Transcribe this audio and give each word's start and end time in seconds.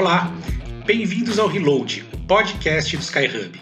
Olá, 0.00 0.34
bem-vindos 0.86 1.38
ao 1.38 1.46
Reload, 1.46 2.06
o 2.14 2.16
podcast 2.20 2.96
do 2.96 3.02
Skyhub. 3.02 3.60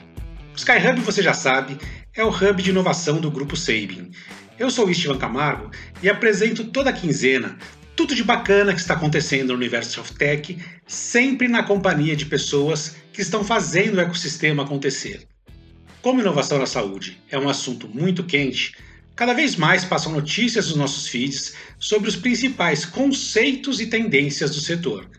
O 0.55 0.57
Skyhub, 0.57 1.01
você 1.01 1.21
já 1.21 1.35
sabe, 1.35 1.77
é 2.15 2.23
o 2.23 2.29
hub 2.29 2.63
de 2.63 2.71
inovação 2.71 3.21
do 3.21 3.29
Grupo 3.29 3.57
Sabin. 3.57 4.13
Eu 4.57 4.71
sou 4.71 4.87
o 4.87 4.91
Estevam 4.93 5.19
Camargo 5.19 5.73
e 6.01 6.09
apresento 6.09 6.63
toda 6.63 6.93
quinzena 6.93 7.59
tudo 7.97 8.15
de 8.15 8.23
bacana 8.23 8.73
que 8.73 8.79
está 8.79 8.95
acontecendo 8.95 9.49
no 9.49 9.57
universo 9.57 10.01
of 10.01 10.13
tech, 10.13 10.57
sempre 10.87 11.49
na 11.49 11.65
companhia 11.65 12.15
de 12.15 12.25
pessoas 12.25 12.95
que 13.13 13.21
estão 13.21 13.43
fazendo 13.43 13.97
o 13.97 14.01
ecossistema 14.01 14.63
acontecer. 14.63 15.27
Como 16.01 16.21
inovação 16.21 16.61
na 16.61 16.67
saúde 16.67 17.21
é 17.29 17.37
um 17.37 17.49
assunto 17.49 17.89
muito 17.89 18.23
quente, 18.23 18.77
cada 19.17 19.33
vez 19.33 19.57
mais 19.57 19.85
passam 19.85 20.13
notícias 20.13 20.69
nos 20.69 20.77
nossos 20.77 21.09
feeds 21.09 21.55
sobre 21.81 22.09
os 22.09 22.15
principais 22.15 22.85
conceitos 22.85 23.81
e 23.81 23.87
tendências 23.87 24.53
do 24.53 24.61
setor. 24.61 25.11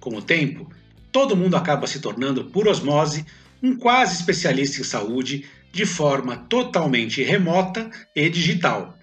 Com 0.00 0.16
o 0.16 0.22
tempo, 0.22 0.72
todo 1.12 1.36
mundo 1.36 1.56
acaba 1.56 1.86
se 1.86 2.00
tornando, 2.00 2.46
por 2.46 2.66
osmose, 2.66 3.26
um 3.62 3.76
quase 3.76 4.14
especialista 4.14 4.80
em 4.80 4.84
saúde 4.84 5.44
de 5.70 5.84
forma 5.84 6.36
totalmente 6.36 7.22
remota 7.22 7.90
e 8.16 8.28
digital. 8.30 8.98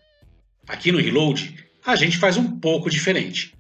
Aqui 0.68 0.92
no 0.92 0.98
Reload, 0.98 1.56
a 1.86 1.96
gente 1.96 2.18
faz 2.18 2.36
um 2.36 2.60
pouco 2.60 2.90
diferente. 2.90 3.54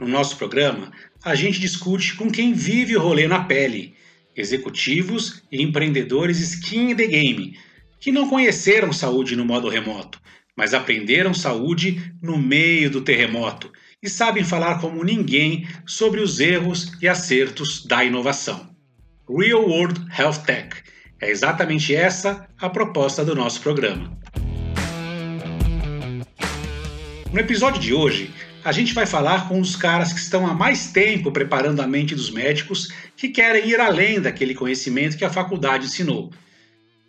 No 0.00 0.06
nosso 0.06 0.36
programa, 0.36 0.92
a 1.24 1.34
gente 1.34 1.60
discute 1.60 2.14
com 2.14 2.30
quem 2.30 2.52
vive 2.52 2.96
o 2.96 3.00
rolê 3.00 3.26
na 3.26 3.42
pele, 3.44 3.94
executivos 4.36 5.42
e 5.50 5.62
empreendedores 5.62 6.38
skin 6.38 6.92
in 6.92 6.96
the 6.96 7.06
game, 7.06 7.58
que 8.00 8.12
não 8.12 8.28
conheceram 8.28 8.92
saúde 8.92 9.34
no 9.34 9.44
modo 9.44 9.68
remoto, 9.68 10.20
mas 10.56 10.74
aprenderam 10.74 11.34
saúde 11.34 12.14
no 12.22 12.38
meio 12.38 12.88
do 12.88 13.00
terremoto 13.00 13.70
e 14.04 14.10
sabem 14.10 14.44
falar 14.44 14.80
como 14.80 15.02
ninguém 15.02 15.66
sobre 15.86 16.20
os 16.20 16.38
erros 16.38 16.92
e 17.00 17.08
acertos 17.08 17.86
da 17.86 18.04
inovação. 18.04 18.68
Real 19.26 19.66
World 19.66 19.98
Health 20.16 20.44
Tech. 20.44 20.76
É 21.18 21.30
exatamente 21.30 21.96
essa 21.96 22.46
a 22.60 22.68
proposta 22.68 23.24
do 23.24 23.34
nosso 23.34 23.62
programa. 23.62 24.14
No 27.32 27.40
episódio 27.40 27.80
de 27.80 27.94
hoje, 27.94 28.30
a 28.62 28.72
gente 28.72 28.92
vai 28.92 29.06
falar 29.06 29.48
com 29.48 29.58
os 29.58 29.74
caras 29.74 30.12
que 30.12 30.20
estão 30.20 30.46
há 30.46 30.52
mais 30.52 30.92
tempo 30.92 31.32
preparando 31.32 31.80
a 31.80 31.86
mente 31.86 32.14
dos 32.14 32.30
médicos 32.30 32.92
que 33.16 33.30
querem 33.30 33.70
ir 33.70 33.80
além 33.80 34.20
daquele 34.20 34.54
conhecimento 34.54 35.16
que 35.16 35.24
a 35.24 35.30
faculdade 35.30 35.86
ensinou. 35.86 36.30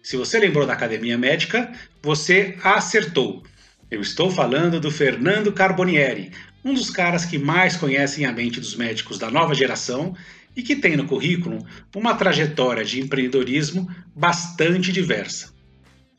Se 0.01 0.15
você 0.15 0.39
lembrou 0.39 0.65
da 0.65 0.73
academia 0.73 1.17
médica, 1.17 1.69
você 2.01 2.57
acertou. 2.63 3.43
Eu 3.91 3.99
estou 3.99 4.31
falando 4.31 4.79
do 4.79 4.89
Fernando 4.89 5.51
Carbonieri, 5.51 6.31
um 6.65 6.73
dos 6.73 6.89
caras 6.89 7.23
que 7.23 7.37
mais 7.37 7.77
conhecem 7.77 8.25
a 8.25 8.31
mente 8.31 8.59
dos 8.59 8.75
médicos 8.75 9.19
da 9.19 9.29
nova 9.29 9.53
geração 9.53 10.15
e 10.55 10.63
que 10.63 10.75
tem 10.75 10.97
no 10.97 11.05
currículo 11.05 11.63
uma 11.95 12.15
trajetória 12.15 12.83
de 12.83 12.99
empreendedorismo 12.99 13.87
bastante 14.15 14.91
diversa. 14.91 15.53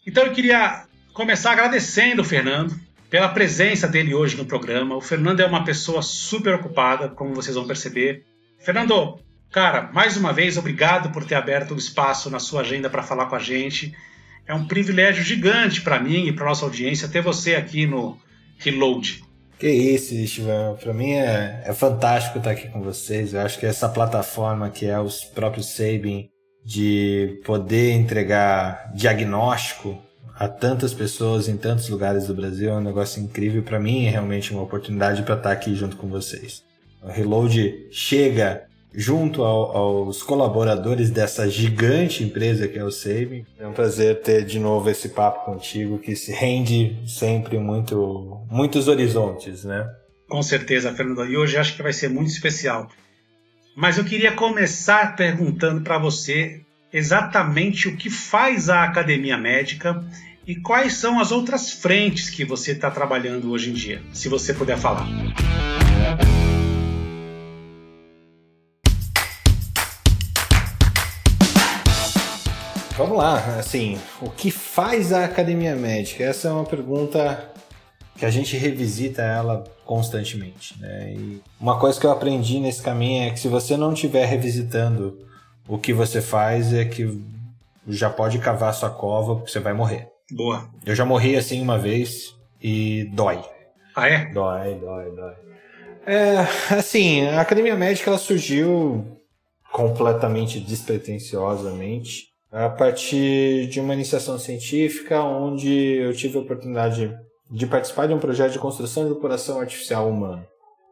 Então 0.07 0.25
eu 0.25 0.33
queria 0.33 0.85
começar 1.13 1.51
agradecendo 1.51 2.23
o 2.23 2.25
Fernando 2.25 2.79
pela 3.11 3.29
presença 3.29 3.89
dele 3.89 4.15
hoje 4.15 4.37
no 4.37 4.45
programa. 4.45 4.95
O 4.95 5.01
Fernando 5.01 5.41
é 5.41 5.47
uma 5.47 5.65
pessoa 5.65 6.01
super 6.01 6.55
ocupada, 6.55 7.09
como 7.09 7.35
vocês 7.35 7.57
vão 7.57 7.67
perceber. 7.67 8.25
Fernando, 8.61 9.19
cara, 9.51 9.91
mais 9.93 10.17
uma 10.17 10.33
vez, 10.33 10.57
obrigado 10.57 11.11
por 11.11 11.25
ter 11.25 11.35
aberto 11.35 11.75
o 11.75 11.79
espaço 11.79 12.31
na 12.31 12.39
sua 12.39 12.61
agenda 12.61 12.89
para 12.89 13.03
falar 13.03 13.27
com 13.27 13.35
a 13.35 13.41
gente. 13.41 13.93
É 14.47 14.55
um 14.55 14.67
privilégio 14.67 15.25
gigante 15.25 15.81
para 15.81 15.99
mim 15.99 16.29
e 16.29 16.33
para 16.33 16.45
nossa 16.45 16.65
audiência 16.65 17.09
ter 17.09 17.21
você 17.21 17.57
aqui 17.57 17.85
no 17.85 18.17
Reload. 18.59 19.26
Que 19.59 19.69
isso, 19.69 20.15
Estevam. 20.15 20.77
Para 20.77 20.93
mim 20.93 21.12
é, 21.12 21.62
é 21.65 21.73
fantástico 21.73 22.39
estar 22.39 22.51
aqui 22.51 22.69
com 22.69 22.83
vocês. 22.83 23.33
Eu 23.33 23.41
acho 23.41 23.59
que 23.59 23.65
essa 23.65 23.89
plataforma 23.89 24.69
que 24.69 24.87
é 24.87 25.00
os 25.00 25.25
próprios 25.25 25.75
Sabin 25.75 26.28
de 26.65 27.41
poder 27.44 27.93
entregar 27.93 28.93
diagnóstico 28.94 30.03
a 30.34 30.47
tantas 30.47 30.93
pessoas 30.93 31.49
em 31.49 31.56
tantos 31.56 31.89
lugares 31.89 32.27
do 32.27 32.34
Brasil 32.34 32.71
é 32.71 32.75
um 32.75 32.81
negócio 32.81 33.22
incrível. 33.22 33.62
Para 33.62 33.81
mim 33.81 34.06
é 34.06 34.11
realmente 34.11 34.53
uma 34.53 34.62
oportunidade 34.62 35.22
para 35.22 35.37
estar 35.37 35.53
aqui 35.53 35.75
junto 35.75 35.97
com 35.97 36.09
vocês. 36.09 36.62
O 37.03 37.09
Reload 37.09 37.88
chega 37.91 38.67
junto 38.97 39.45
ao, 39.45 39.77
aos 39.77 40.23
colaboradores 40.23 41.11
dessa 41.11 41.49
gigante 41.51 42.25
empresa 42.25 42.67
que 42.67 42.79
é 42.79 42.84
o 42.84 42.91
Save. 42.91 43.45
É 43.59 43.67
um 43.67 43.75
prazer 43.75 44.23
ter 44.23 44.43
de 44.47 44.59
novo 44.59 44.89
esse 44.89 45.11
papo 45.11 45.45
contigo 45.45 45.99
que 45.99 46.17
se 46.17 46.33
rende 46.33 46.97
sempre 47.06 47.59
muito, 47.59 48.41
muitos 48.51 48.89
horizontes, 48.89 49.65
né? 49.65 49.87
Com 50.27 50.43
certeza, 50.43 50.93
Fernando. 50.95 51.27
E 51.27 51.37
hoje 51.37 51.59
acho 51.59 51.77
que 51.77 51.83
vai 51.83 51.93
ser 51.93 52.09
muito 52.09 52.31
especial. 52.31 52.89
Mas 53.77 53.99
eu 53.99 54.05
queria 54.05 54.33
começar 54.33 55.15
perguntando 55.15 55.83
para 55.83 55.99
você 55.99 56.62
exatamente 56.91 57.89
o 57.89 57.97
que 57.97 58.09
faz 58.09 58.71
a 58.71 58.83
academia 58.83 59.37
médica 59.37 60.03
e 60.47 60.56
quais 60.56 60.95
são 60.95 61.21
as 61.21 61.31
outras 61.31 61.71
frentes 61.71 62.31
que 62.31 62.45
você 62.45 62.73
está 62.73 62.91
trabalhando 62.91 63.51
hoje 63.51 63.71
em 63.71 63.75
dia, 63.75 64.01
se 64.12 64.29
você 64.29 64.55
puder 64.55 64.79
falar. 64.79 65.06
Vamos 72.97 73.19
lá, 73.19 73.59
assim, 73.59 74.01
o 74.23 74.31
que 74.31 74.51
faz 74.51 75.12
a 75.12 75.27
academia 75.27 75.77
médica? 75.77 76.25
Essa 76.25 76.49
é 76.49 76.51
uma 76.51 76.65
pergunta 76.65 77.53
que 78.17 78.25
a 78.25 78.31
gente 78.31 78.57
revisita 78.57 79.21
ela 79.21 79.65
constantemente. 79.84 80.81
Né? 80.81 81.12
E 81.12 81.43
uma 81.61 81.79
coisa 81.79 82.01
que 82.01 82.06
eu 82.06 82.11
aprendi 82.11 82.59
nesse 82.59 82.83
caminho 82.83 83.25
é 83.25 83.31
que 83.31 83.39
se 83.39 83.49
você 83.49 83.77
não 83.77 83.93
estiver 83.93 84.25
revisitando 84.25 85.19
o 85.69 85.77
que 85.77 85.93
você 85.93 86.23
faz 86.23 86.73
é 86.73 86.87
que 86.87 87.23
já 87.87 88.09
pode 88.09 88.39
cavar 88.39 88.73
sua 88.73 88.89
cova 88.89 89.37
porque 89.37 89.51
você 89.51 89.61
vai 89.61 89.75
morrer. 89.75 90.09
Boa. 90.31 90.67
Eu 90.87 90.95
já 90.95 91.05
morri 91.05 91.37
assim 91.37 91.61
uma 91.61 91.79
vez 91.79 92.35
e 92.62 93.11
dói. 93.12 93.45
Ah, 93.95 94.09
é? 94.09 94.25
Dói, 94.33 94.75
dói, 94.77 95.15
dói. 95.15 95.35
É, 96.06 96.39
assim, 96.75 97.27
a 97.27 97.43
academia 97.43 97.77
médica 97.77 98.09
ela 98.09 98.19
surgiu 98.19 99.21
completamente 99.71 100.59
despretensiosamente 100.59 102.35
a 102.51 102.69
partir 102.69 103.67
de 103.69 103.81
uma 103.81 103.95
iniciação 103.95 104.39
científica 104.39 105.23
onde 105.23 105.71
eu 105.71 106.12
tive 106.15 106.39
a 106.39 106.41
oportunidade 106.41 107.15
de 107.51 107.67
participar 107.67 108.07
de 108.07 108.15
um 108.15 108.19
projeto 108.19 108.53
de 108.53 108.59
construção 108.59 109.12
de 109.12 109.21
coração 109.21 109.61
artificial 109.61 110.11
humano. 110.11 110.45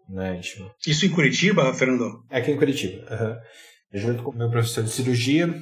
Né, 0.08 0.38
Isso 0.86 1.06
em 1.06 1.10
Curitiba, 1.10 1.72
Fernando? 1.72 2.22
É 2.30 2.38
aqui 2.38 2.50
em 2.50 2.56
Curitiba. 2.56 3.02
Uhum 3.10 3.36
junto 3.94 4.24
com 4.24 4.30
o 4.30 4.36
meu 4.36 4.50
professor 4.50 4.82
de 4.82 4.90
cirurgia, 4.90 5.54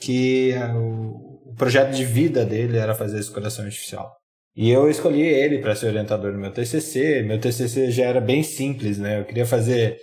que 0.00 0.52
é 0.52 0.66
o, 0.72 1.50
o 1.50 1.54
projeto 1.56 1.94
de 1.94 2.04
vida 2.04 2.44
dele 2.44 2.78
era 2.78 2.94
fazer 2.94 3.20
esse 3.20 3.30
coração 3.30 3.64
artificial. 3.64 4.10
E 4.56 4.70
eu 4.70 4.88
escolhi 4.88 5.22
ele 5.22 5.58
para 5.58 5.74
ser 5.74 5.88
orientador 5.88 6.32
do 6.32 6.38
meu 6.38 6.50
TCC. 6.50 7.22
Meu 7.22 7.38
TCC 7.38 7.90
já 7.90 8.04
era 8.04 8.20
bem 8.20 8.42
simples, 8.42 8.98
né? 8.98 9.20
Eu 9.20 9.24
queria 9.24 9.44
fazer 9.44 9.98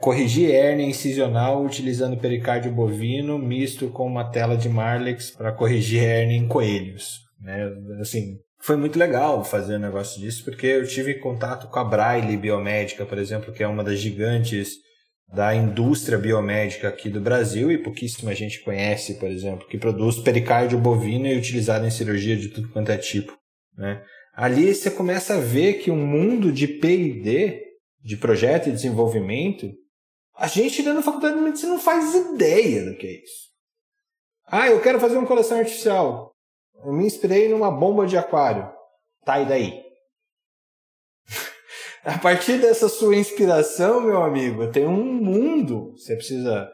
corrigir 0.00 0.50
hérnia 0.50 0.86
incisional 0.86 1.64
utilizando 1.64 2.16
pericárdio 2.16 2.70
bovino 2.70 3.38
misto 3.38 3.88
com 3.88 4.06
uma 4.06 4.30
tela 4.30 4.56
de 4.56 4.68
Marlex 4.68 5.30
para 5.30 5.52
corrigir 5.52 6.02
hérnia 6.02 6.36
em 6.36 6.46
coelhos, 6.46 7.20
né? 7.40 7.70
Assim, 8.00 8.38
foi 8.60 8.76
muito 8.76 8.98
legal 8.98 9.44
fazer 9.44 9.76
um 9.76 9.80
negócio 9.80 10.20
disso 10.20 10.44
porque 10.44 10.66
eu 10.66 10.86
tive 10.86 11.14
contato 11.14 11.68
com 11.68 11.78
a 11.78 11.84
Braille 11.84 12.36
Biomédica, 12.36 13.04
por 13.06 13.18
exemplo, 13.18 13.52
que 13.52 13.62
é 13.62 13.68
uma 13.68 13.84
das 13.84 13.98
gigantes 13.98 14.86
da 15.32 15.54
indústria 15.54 16.18
biomédica 16.18 16.88
aqui 16.88 17.08
do 17.08 17.20
Brasil 17.20 17.70
e 17.70 17.78
pouquíssima 17.78 18.34
gente 18.34 18.62
conhece, 18.62 19.14
por 19.18 19.28
exemplo, 19.28 19.66
que 19.66 19.78
produz 19.78 20.18
pericárdio 20.18 20.78
bovino 20.78 21.26
e 21.26 21.36
utilizado 21.36 21.84
em 21.84 21.90
cirurgia 21.90 22.36
de 22.36 22.48
tudo 22.48 22.68
quanto 22.68 22.92
é 22.92 22.96
tipo. 22.96 23.36
Né? 23.76 24.02
Ali 24.34 24.74
você 24.74 24.90
começa 24.90 25.34
a 25.34 25.40
ver 25.40 25.74
que 25.74 25.90
o 25.90 25.96
mundo 25.96 26.52
de 26.52 26.68
P&D, 26.68 27.60
de 28.02 28.16
projeto 28.16 28.68
e 28.68 28.72
desenvolvimento, 28.72 29.72
a 30.36 30.46
gente 30.46 30.82
dentro 30.82 30.98
da 30.98 31.02
faculdade 31.02 31.36
de 31.36 31.40
medicina 31.40 31.72
não 31.72 31.80
faz 31.80 32.14
ideia 32.14 32.84
do 32.84 32.96
que 32.96 33.06
é 33.06 33.22
isso. 33.22 33.46
Ah, 34.46 34.68
eu 34.68 34.80
quero 34.80 35.00
fazer 35.00 35.16
um 35.16 35.24
coração 35.24 35.58
artificial. 35.58 36.32
Eu 36.84 36.92
me 36.92 37.06
inspirei 37.06 37.48
numa 37.48 37.70
bomba 37.70 38.06
de 38.06 38.16
aquário. 38.16 38.70
Tá, 39.24 39.40
e 39.40 39.46
daí? 39.46 39.82
A 42.04 42.18
partir 42.18 42.58
dessa 42.58 42.88
sua 42.88 43.16
inspiração, 43.16 44.02
meu 44.02 44.22
amigo, 44.22 44.70
tem 44.70 44.86
um 44.86 45.02
mundo. 45.02 45.92
Você 45.96 46.14
precisa 46.14 46.70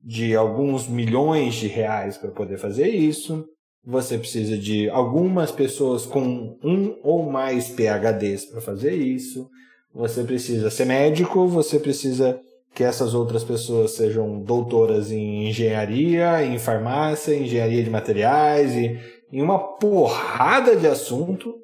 de 0.00 0.36
alguns 0.36 0.86
milhões 0.86 1.54
de 1.54 1.66
reais 1.66 2.16
para 2.16 2.30
poder 2.30 2.58
fazer 2.58 2.88
isso. 2.88 3.44
Você 3.82 4.18
precisa 4.18 4.56
de 4.58 4.90
algumas 4.90 5.50
pessoas 5.50 6.04
com 6.04 6.58
um 6.62 7.00
ou 7.02 7.30
mais 7.30 7.68
PhDs 7.68 8.44
para 8.44 8.60
fazer 8.60 8.94
isso. 8.94 9.48
Você 9.92 10.22
precisa 10.22 10.70
ser 10.70 10.84
médico, 10.84 11.48
você 11.48 11.80
precisa 11.80 12.40
que 12.76 12.84
essas 12.84 13.14
outras 13.14 13.42
pessoas 13.42 13.92
sejam 13.92 14.42
doutoras 14.42 15.10
em 15.10 15.48
engenharia, 15.48 16.44
em 16.44 16.58
farmácia, 16.58 17.34
em 17.34 17.44
engenharia 17.44 17.82
de 17.82 17.88
materiais 17.88 18.74
e 18.74 19.00
em 19.32 19.40
uma 19.40 19.58
porrada 19.78 20.76
de 20.76 20.86
assunto 20.86 21.54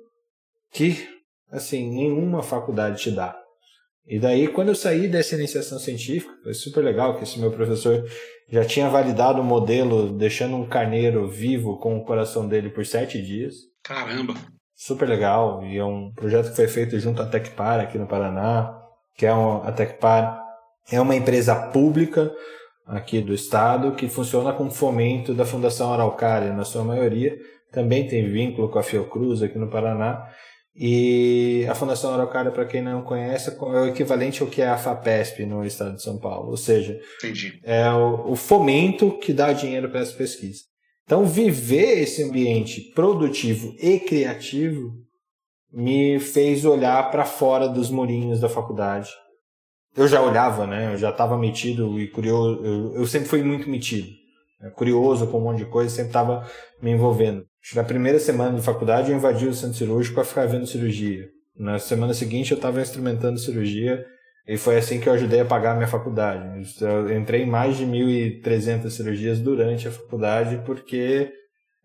que 0.72 1.06
assim, 1.50 1.90
nenhuma 1.90 2.42
faculdade 2.42 3.02
te 3.02 3.10
dá. 3.10 3.36
E 4.06 4.18
daí, 4.18 4.48
quando 4.48 4.68
eu 4.68 4.74
saí 4.74 5.06
dessa 5.06 5.34
iniciação 5.34 5.78
científica, 5.78 6.32
foi 6.42 6.54
super 6.54 6.82
legal 6.82 7.16
que 7.16 7.24
esse 7.24 7.38
meu 7.38 7.50
professor 7.50 8.02
já 8.48 8.64
tinha 8.64 8.88
validado 8.88 9.42
o 9.42 9.44
modelo, 9.44 10.16
deixando 10.16 10.56
um 10.56 10.66
carneiro 10.66 11.28
vivo 11.28 11.78
com 11.78 11.98
o 11.98 12.04
coração 12.04 12.48
dele 12.48 12.70
por 12.70 12.86
sete 12.86 13.22
dias. 13.22 13.54
Caramba! 13.84 14.34
Super 14.74 15.06
legal. 15.06 15.62
E 15.62 15.76
é 15.76 15.84
um 15.84 16.10
projeto 16.12 16.48
que 16.48 16.56
foi 16.56 16.68
feito 16.68 16.98
junto 16.98 17.20
à 17.20 17.26
Tecpar 17.26 17.80
aqui 17.80 17.98
no 17.98 18.08
Paraná, 18.08 18.74
que 19.14 19.26
é 19.26 19.34
um, 19.34 19.62
a 19.62 19.70
Tecpar 19.70 20.41
é 20.90 21.00
uma 21.00 21.14
empresa 21.14 21.54
pública 21.54 22.32
aqui 22.86 23.20
do 23.20 23.32
estado 23.32 23.92
que 23.92 24.08
funciona 24.08 24.52
com 24.52 24.70
fomento 24.70 25.34
da 25.34 25.44
Fundação 25.44 25.92
Araucária, 25.92 26.52
na 26.52 26.64
sua 26.64 26.84
maioria. 26.84 27.36
Também 27.70 28.06
tem 28.06 28.30
vínculo 28.30 28.68
com 28.68 28.78
a 28.78 28.82
Fiocruz 28.82 29.42
aqui 29.42 29.58
no 29.58 29.70
Paraná. 29.70 30.28
E 30.74 31.66
a 31.68 31.74
Fundação 31.74 32.14
Araucária, 32.14 32.50
para 32.50 32.64
quem 32.64 32.82
não 32.82 33.02
conhece, 33.02 33.50
é 33.50 33.54
o 33.62 33.86
equivalente 33.86 34.42
ao 34.42 34.48
que 34.48 34.62
é 34.62 34.68
a 34.68 34.78
FAPESP 34.78 35.44
no 35.44 35.64
estado 35.64 35.96
de 35.96 36.02
São 36.02 36.18
Paulo. 36.18 36.50
Ou 36.50 36.56
seja, 36.56 36.98
Entendi. 37.18 37.60
é 37.62 37.90
o, 37.90 38.32
o 38.32 38.36
fomento 38.36 39.18
que 39.18 39.32
dá 39.32 39.52
dinheiro 39.52 39.90
para 39.90 40.00
essa 40.00 40.14
pesquisa. 40.14 40.62
Então, 41.04 41.26
viver 41.26 42.00
esse 42.00 42.22
ambiente 42.22 42.80
produtivo 42.94 43.74
e 43.78 43.98
criativo 44.00 44.92
me 45.70 46.18
fez 46.18 46.64
olhar 46.64 47.10
para 47.10 47.24
fora 47.24 47.68
dos 47.68 47.90
murinhos 47.90 48.40
da 48.40 48.48
faculdade. 48.48 49.10
Eu 49.96 50.08
já 50.08 50.22
olhava, 50.22 50.66
né? 50.66 50.92
Eu 50.92 50.96
já 50.96 51.10
estava 51.10 51.36
metido 51.36 52.00
e 52.00 52.08
curioso. 52.08 52.64
Eu, 52.64 52.94
eu, 52.94 53.06
sempre 53.06 53.28
fui 53.28 53.42
muito 53.42 53.68
metido. 53.68 54.08
Né? 54.60 54.70
Curioso 54.70 55.26
com 55.26 55.38
um 55.38 55.42
monte 55.42 55.58
de 55.58 55.66
coisa, 55.66 55.90
sempre 55.90 56.10
estava 56.10 56.46
me 56.80 56.90
envolvendo. 56.90 57.44
Na 57.74 57.84
primeira 57.84 58.18
semana 58.18 58.56
de 58.56 58.64
faculdade, 58.64 59.10
eu 59.10 59.16
invadi 59.16 59.46
o 59.46 59.54
centro 59.54 59.76
cirúrgico 59.76 60.14
para 60.14 60.24
ficar 60.24 60.46
vendo 60.46 60.66
cirurgia. 60.66 61.28
Na 61.56 61.78
semana 61.78 62.14
seguinte, 62.14 62.50
eu 62.50 62.56
estava 62.56 62.80
instrumentando 62.80 63.38
cirurgia 63.38 64.04
e 64.48 64.56
foi 64.56 64.76
assim 64.76 64.98
que 64.98 65.08
eu 65.08 65.12
ajudei 65.12 65.40
a 65.40 65.44
pagar 65.44 65.72
a 65.72 65.76
minha 65.76 65.86
faculdade. 65.86 66.66
Eu 66.80 67.16
entrei 67.16 67.42
em 67.42 67.46
mais 67.46 67.76
de 67.76 67.86
1.300 67.86 68.90
cirurgias 68.90 69.38
durante 69.38 69.86
a 69.86 69.92
faculdade 69.92 70.62
porque 70.64 71.30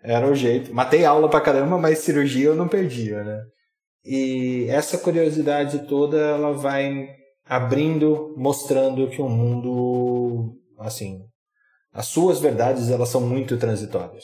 era 0.01 0.25
o 0.25 0.33
jeito. 0.33 0.73
Matei 0.73 1.03
aula 1.03 1.29
pra 1.29 1.41
caramba, 1.41 1.77
mas 1.77 1.99
cirurgia 1.99 2.47
eu 2.47 2.55
não 2.55 2.67
perdia, 2.67 3.23
né? 3.23 3.41
E 4.05 4.65
essa 4.69 4.97
curiosidade 4.97 5.79
toda, 5.79 6.17
ela 6.17 6.53
vai 6.53 7.07
abrindo, 7.49 8.33
mostrando 8.37 9.07
que 9.09 9.21
o 9.21 9.29
mundo, 9.29 10.53
assim, 10.79 11.21
as 11.93 12.07
suas 12.07 12.39
verdades, 12.39 12.89
elas 12.89 13.09
são 13.09 13.21
muito 13.21 13.57
transitórias 13.57 14.23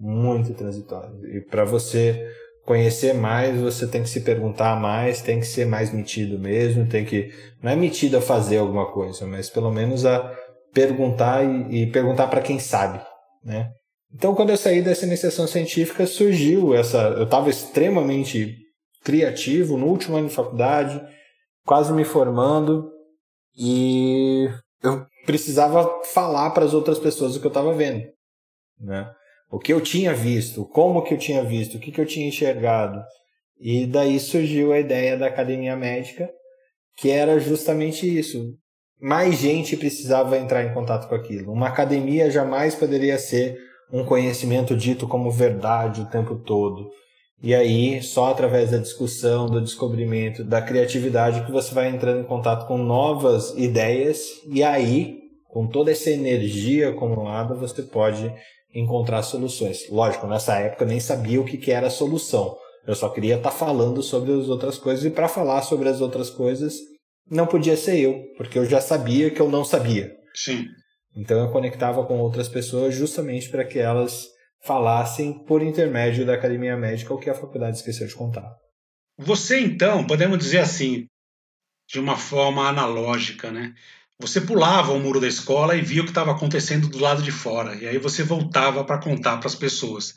muito 0.00 0.54
transitório. 0.54 1.14
E 1.36 1.42
para 1.42 1.64
você 1.64 2.26
conhecer 2.64 3.12
mais, 3.12 3.60
você 3.60 3.86
tem 3.86 4.02
que 4.02 4.08
se 4.08 4.22
perguntar 4.22 4.80
mais, 4.80 5.20
tem 5.20 5.38
que 5.38 5.46
ser 5.46 5.66
mais 5.66 5.92
metido 5.92 6.38
mesmo, 6.38 6.86
tem 6.86 7.04
que 7.04 7.30
não 7.62 7.70
é 7.72 7.76
metido 7.76 8.16
a 8.16 8.22
fazer 8.22 8.58
alguma 8.58 8.90
coisa, 8.90 9.26
mas 9.26 9.50
pelo 9.50 9.70
menos 9.70 10.06
a 10.06 10.34
perguntar 10.72 11.44
e, 11.44 11.82
e 11.82 11.86
perguntar 11.90 12.28
para 12.28 12.40
quem 12.40 12.58
sabe, 12.58 13.00
né? 13.44 13.70
Então, 14.12 14.34
quando 14.34 14.50
eu 14.50 14.56
saí 14.56 14.82
dessa 14.82 15.06
iniciação 15.06 15.46
científica, 15.46 16.04
surgiu 16.04 16.74
essa. 16.74 16.98
Eu 16.98 17.24
estava 17.24 17.48
extremamente 17.48 18.56
criativo 19.04 19.76
no 19.76 19.86
último 19.86 20.16
ano 20.16 20.26
de 20.26 20.34
faculdade, 20.34 21.00
quase 21.70 21.92
me 21.92 22.02
formando, 22.02 22.90
e 23.56 24.48
eu 24.82 25.06
precisava 25.24 26.02
falar 26.12 26.50
para 26.50 26.64
as 26.64 26.74
outras 26.74 26.98
pessoas 26.98 27.36
o 27.36 27.40
que 27.40 27.46
eu 27.46 27.50
estava 27.50 27.72
vendo, 27.72 28.02
né? 28.80 29.08
o 29.48 29.56
que 29.56 29.72
eu 29.72 29.80
tinha 29.80 30.12
visto, 30.12 30.64
como 30.64 31.04
que 31.04 31.14
eu 31.14 31.18
tinha 31.18 31.44
visto, 31.44 31.76
o 31.76 31.78
que, 31.78 31.92
que 31.92 32.00
eu 32.00 32.06
tinha 32.06 32.26
enxergado. 32.26 33.00
E 33.60 33.86
daí 33.86 34.18
surgiu 34.18 34.72
a 34.72 34.80
ideia 34.80 35.16
da 35.16 35.28
academia 35.28 35.76
médica, 35.76 36.28
que 36.96 37.08
era 37.08 37.38
justamente 37.38 38.18
isso. 38.18 38.52
Mais 39.00 39.36
gente 39.36 39.76
precisava 39.76 40.36
entrar 40.38 40.64
em 40.64 40.74
contato 40.74 41.08
com 41.08 41.14
aquilo. 41.14 41.52
Uma 41.52 41.68
academia 41.68 42.32
jamais 42.32 42.74
poderia 42.74 43.16
ser 43.16 43.56
um 43.92 44.04
conhecimento 44.04 44.76
dito 44.76 45.06
como 45.06 45.30
verdade 45.30 46.00
o 46.00 46.10
tempo 46.10 46.34
todo. 46.34 46.90
E 47.42 47.54
aí, 47.54 48.02
só 48.02 48.30
através 48.30 48.70
da 48.70 48.76
discussão, 48.76 49.46
do 49.46 49.60
descobrimento, 49.60 50.44
da 50.44 50.60
criatividade, 50.60 51.44
que 51.44 51.52
você 51.52 51.74
vai 51.74 51.88
entrando 51.88 52.20
em 52.20 52.26
contato 52.26 52.66
com 52.66 52.76
novas 52.76 53.54
ideias, 53.56 54.20
e 54.46 54.62
aí, 54.62 55.20
com 55.48 55.66
toda 55.66 55.90
essa 55.90 56.10
energia 56.10 56.90
acumulada, 56.90 57.54
você 57.54 57.82
pode 57.82 58.30
encontrar 58.74 59.22
soluções. 59.22 59.88
Lógico, 59.90 60.26
nessa 60.26 60.58
época 60.58 60.84
eu 60.84 60.88
nem 60.88 61.00
sabia 61.00 61.40
o 61.40 61.44
que, 61.44 61.56
que 61.56 61.72
era 61.72 61.86
a 61.86 61.90
solução. 61.90 62.56
Eu 62.86 62.94
só 62.94 63.08
queria 63.08 63.36
estar 63.36 63.50
tá 63.50 63.56
falando 63.56 64.02
sobre 64.02 64.32
as 64.32 64.48
outras 64.48 64.78
coisas 64.78 65.04
e 65.04 65.10
para 65.10 65.28
falar 65.28 65.62
sobre 65.62 65.88
as 65.88 66.00
outras 66.00 66.30
coisas 66.30 66.74
não 67.28 67.46
podia 67.46 67.76
ser 67.76 67.98
eu, 67.98 68.24
porque 68.36 68.58
eu 68.58 68.64
já 68.64 68.80
sabia 68.80 69.30
que 69.30 69.40
eu 69.40 69.48
não 69.48 69.64
sabia. 69.64 70.12
Sim. 70.34 70.64
Então 71.16 71.38
eu 71.40 71.50
conectava 71.50 72.04
com 72.04 72.18
outras 72.18 72.48
pessoas 72.48 72.94
justamente 72.94 73.48
para 73.48 73.64
que 73.64 73.78
elas 73.78 74.26
falassem 74.62 75.32
por 75.44 75.62
intermédio 75.62 76.26
da 76.26 76.34
academia 76.34 76.76
médica 76.76 77.14
o 77.14 77.18
que 77.18 77.30
a 77.30 77.34
faculdade 77.34 77.76
esqueceu 77.76 78.06
de 78.06 78.14
contar. 78.14 78.54
Você 79.18 79.60
então, 79.60 80.06
podemos 80.06 80.38
dizer 80.38 80.58
assim, 80.58 81.06
de 81.88 81.98
uma 81.98 82.16
forma 82.16 82.68
analógica, 82.68 83.50
né? 83.50 83.74
Você 84.18 84.40
pulava 84.40 84.92
o 84.92 85.00
muro 85.00 85.20
da 85.20 85.26
escola 85.26 85.74
e 85.74 85.80
via 85.80 86.02
o 86.02 86.04
que 86.04 86.10
estava 86.10 86.30
acontecendo 86.30 86.88
do 86.88 86.98
lado 86.98 87.22
de 87.22 87.32
fora, 87.32 87.74
e 87.74 87.88
aí 87.88 87.98
você 87.98 88.22
voltava 88.22 88.84
para 88.84 89.00
contar 89.00 89.38
para 89.38 89.46
as 89.46 89.54
pessoas. 89.54 90.14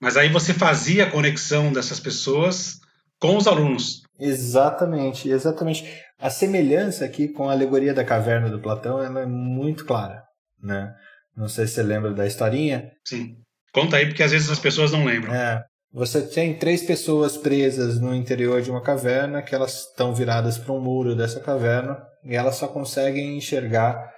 Mas 0.00 0.16
aí 0.16 0.28
você 0.28 0.52
fazia 0.52 1.04
a 1.04 1.10
conexão 1.10 1.72
dessas 1.72 2.00
pessoas 2.00 2.80
com 3.20 3.36
os 3.36 3.46
alunos. 3.46 4.02
Exatamente, 4.18 5.28
exatamente. 5.28 5.84
A 6.18 6.28
semelhança 6.28 7.04
aqui 7.04 7.28
com 7.28 7.48
a 7.48 7.52
alegoria 7.52 7.94
da 7.94 8.04
caverna 8.04 8.50
do 8.50 8.60
Platão 8.60 9.02
é 9.02 9.26
muito 9.26 9.84
clara, 9.84 10.24
né? 10.62 10.94
Não 11.36 11.48
sei 11.48 11.66
se 11.66 11.74
você 11.74 11.82
lembra 11.82 12.12
da 12.12 12.26
historinha. 12.26 12.90
Sim. 13.04 13.36
Conta 13.72 13.96
aí, 13.96 14.06
porque 14.06 14.22
às 14.22 14.32
vezes 14.32 14.50
as 14.50 14.58
pessoas 14.58 14.92
não 14.92 15.04
lembram. 15.04 15.34
É. 15.34 15.62
Você 15.92 16.22
tem 16.22 16.54
três 16.54 16.82
pessoas 16.82 17.36
presas 17.36 18.00
no 18.00 18.14
interior 18.14 18.62
de 18.62 18.70
uma 18.70 18.80
caverna, 18.80 19.42
que 19.42 19.54
elas 19.54 19.88
estão 19.88 20.14
viradas 20.14 20.56
para 20.56 20.72
um 20.72 20.80
muro 20.80 21.16
dessa 21.16 21.40
caverna, 21.40 22.00
e 22.24 22.36
elas 22.36 22.56
só 22.56 22.68
conseguem 22.68 23.36
enxergar 23.36 24.08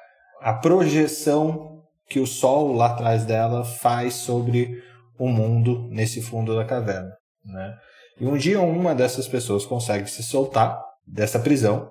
a 0.41 0.53
projeção 0.53 1.83
que 2.09 2.21
o 2.21 2.27
sol 2.27 2.75
lá 2.75 2.89
atrás 2.89 3.25
dela 3.25 3.65
faz 3.65 4.15
sobre 4.15 4.83
o 5.19 5.29
mundo 5.29 5.89
nesse 5.91 6.21
fundo 6.21 6.55
da 6.55 6.65
caverna. 6.65 7.17
Né? 7.45 7.75
E 8.21 8.27
um 8.27 8.37
dia 8.37 8.61
uma 8.61 8.95
dessas 8.95 9.27
pessoas 9.27 9.65
consegue 9.65 10.11
se 10.11 10.23
soltar 10.23 10.79
dessa 11.07 11.39
prisão 11.39 11.91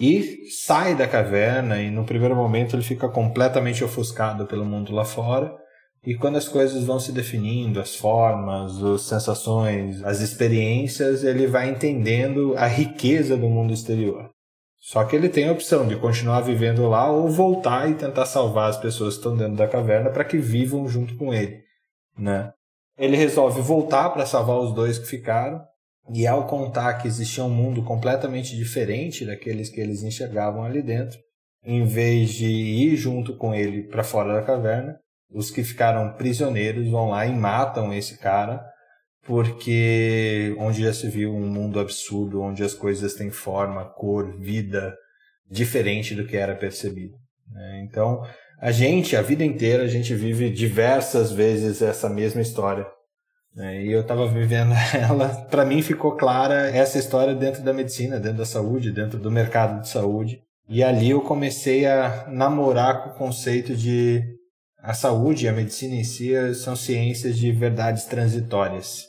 e 0.00 0.48
sai 0.66 0.94
da 0.96 1.06
caverna 1.06 1.80
e 1.80 1.90
no 1.90 2.04
primeiro 2.04 2.34
momento 2.34 2.74
ele 2.74 2.82
fica 2.82 3.08
completamente 3.08 3.84
ofuscado 3.84 4.46
pelo 4.46 4.64
mundo 4.64 4.92
lá 4.92 5.04
fora 5.04 5.54
e 6.04 6.16
quando 6.16 6.36
as 6.36 6.48
coisas 6.48 6.82
vão 6.84 6.98
se 6.98 7.12
definindo, 7.12 7.80
as 7.80 7.94
formas, 7.94 8.82
as 8.82 9.02
sensações, 9.02 10.02
as 10.02 10.20
experiências, 10.20 11.22
ele 11.22 11.46
vai 11.46 11.70
entendendo 11.70 12.54
a 12.56 12.66
riqueza 12.66 13.36
do 13.36 13.48
mundo 13.48 13.72
exterior. 13.72 14.28
Só 14.80 15.04
que 15.04 15.14
ele 15.14 15.28
tem 15.28 15.48
a 15.48 15.52
opção 15.52 15.86
de 15.86 15.94
continuar 15.94 16.40
vivendo 16.40 16.88
lá 16.88 17.08
ou 17.08 17.28
voltar 17.28 17.88
e 17.88 17.94
tentar 17.94 18.26
salvar 18.26 18.68
as 18.68 18.76
pessoas 18.76 19.14
que 19.14 19.20
estão 19.20 19.36
dentro 19.36 19.54
da 19.54 19.68
caverna 19.68 20.10
para 20.10 20.24
que 20.24 20.38
vivam 20.38 20.88
junto 20.88 21.16
com 21.16 21.32
ele, 21.32 21.62
né? 22.18 22.52
Ele 22.98 23.16
resolve 23.16 23.60
voltar 23.60 24.10
para 24.10 24.26
salvar 24.26 24.58
os 24.58 24.74
dois 24.74 24.98
que 24.98 25.06
ficaram 25.06 25.62
e 26.12 26.26
ao 26.26 26.48
contar 26.48 26.94
que 26.94 27.06
existia 27.06 27.44
um 27.44 27.48
mundo 27.48 27.84
completamente 27.84 28.56
diferente 28.56 29.24
daqueles 29.24 29.68
que 29.68 29.80
eles 29.80 30.02
enxergavam 30.02 30.64
ali 30.64 30.82
dentro, 30.82 31.16
em 31.64 31.84
vez 31.84 32.30
de 32.30 32.48
ir 32.48 32.96
junto 32.96 33.36
com 33.36 33.54
ele 33.54 33.84
para 33.84 34.02
fora 34.02 34.34
da 34.34 34.42
caverna, 34.42 34.98
os 35.34 35.50
que 35.50 35.62
ficaram 35.62 36.12
prisioneiros 36.14 36.88
vão 36.88 37.10
lá 37.10 37.26
e 37.26 37.32
matam 37.32 37.92
esse 37.92 38.18
cara, 38.18 38.62
porque 39.24 40.54
onde 40.58 40.82
já 40.82 40.92
se 40.92 41.08
viu 41.08 41.34
um 41.34 41.46
mundo 41.46 41.78
absurdo, 41.78 42.42
onde 42.42 42.62
as 42.62 42.74
coisas 42.74 43.14
têm 43.14 43.30
forma, 43.30 43.84
cor, 43.84 44.38
vida 44.38 44.94
diferente 45.48 46.14
do 46.14 46.26
que 46.26 46.36
era 46.36 46.54
percebido. 46.54 47.14
Né? 47.50 47.82
Então, 47.84 48.22
a 48.60 48.70
gente, 48.72 49.16
a 49.16 49.22
vida 49.22 49.44
inteira, 49.44 49.84
a 49.84 49.88
gente 49.88 50.14
vive 50.14 50.50
diversas 50.50 51.30
vezes 51.32 51.82
essa 51.82 52.08
mesma 52.08 52.40
história. 52.40 52.86
Né? 53.54 53.84
E 53.84 53.92
eu 53.92 54.00
estava 54.00 54.26
vivendo 54.26 54.72
ela, 54.94 55.28
para 55.28 55.64
mim 55.64 55.82
ficou 55.82 56.16
clara 56.16 56.70
essa 56.70 56.98
história 56.98 57.34
dentro 57.34 57.62
da 57.62 57.72
medicina, 57.72 58.18
dentro 58.18 58.38
da 58.38 58.46
saúde, 58.46 58.92
dentro 58.92 59.18
do 59.18 59.30
mercado 59.30 59.80
de 59.82 59.88
saúde. 59.88 60.40
E 60.68 60.82
ali 60.82 61.10
eu 61.10 61.20
comecei 61.20 61.86
a 61.86 62.26
namorar 62.28 63.04
com 63.04 63.10
o 63.10 63.14
conceito 63.14 63.74
de 63.74 64.22
a 64.82 64.92
saúde 64.92 65.44
e 65.44 65.48
a 65.48 65.52
medicina 65.52 65.94
em 65.94 66.02
si 66.02 66.32
são 66.56 66.74
ciências 66.74 67.38
de 67.38 67.52
verdades 67.52 68.04
transitórias. 68.04 69.06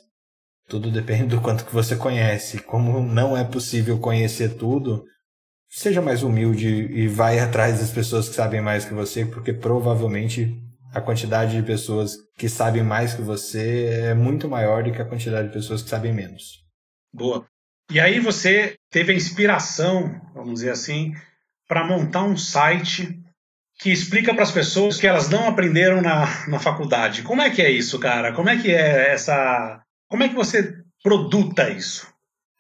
Tudo 0.70 0.92
depende 0.92 1.26
do 1.26 1.42
quanto 1.42 1.66
que 1.66 1.74
você 1.74 1.96
conhece. 1.96 2.60
Como 2.60 3.02
não 3.02 3.36
é 3.36 3.44
possível 3.44 4.00
conhecer 4.00 4.56
tudo, 4.56 5.04
seja 5.68 6.02
mais 6.02 6.22
humilde 6.22 6.68
e 6.68 7.08
vai 7.08 7.40
atrás 7.40 7.80
das 7.80 7.90
pessoas 7.90 8.30
que 8.30 8.36
sabem 8.36 8.62
mais 8.62 8.86
que 8.86 8.94
você, 8.94 9.26
porque 9.26 9.52
provavelmente 9.52 10.56
a 10.94 11.02
quantidade 11.02 11.56
de 11.56 11.64
pessoas 11.64 12.16
que 12.38 12.48
sabem 12.48 12.84
mais 12.84 13.16
que 13.16 13.22
você 13.24 13.86
é 14.04 14.14
muito 14.14 14.48
maior 14.48 14.84
do 14.84 14.92
que 14.92 15.02
a 15.02 15.06
quantidade 15.06 15.48
de 15.48 15.54
pessoas 15.54 15.82
que 15.82 15.90
sabem 15.90 16.14
menos. 16.14 16.64
Boa. 17.12 17.46
E 17.92 18.00
aí 18.00 18.20
você 18.20 18.76
teve 18.92 19.12
a 19.12 19.16
inspiração, 19.16 20.22
vamos 20.36 20.56
dizer 20.56 20.70
assim, 20.70 21.14
para 21.68 21.86
montar 21.86 22.24
um 22.24 22.38
site 22.38 23.20
que 23.80 23.92
explica 23.92 24.34
para 24.34 24.44
as 24.44 24.52
pessoas 24.52 25.00
que 25.00 25.08
elas 25.08 25.30
não 25.30 25.48
aprenderam 25.48 26.02
na, 26.02 26.48
na 26.48 26.60
faculdade. 26.60 27.24
Como 27.24 27.42
é 27.42 27.50
que 27.50 27.62
é 27.62 27.70
isso, 27.70 28.00
cara? 28.00 28.34
Como 28.34 28.50
é 28.50 28.62
que 28.62 28.72
é 28.72 29.12
essa. 29.12 29.82
Como 30.08 30.24
é 30.24 30.30
que 30.30 30.36
você 30.36 30.74
produta 31.02 31.70
isso? 31.70 32.08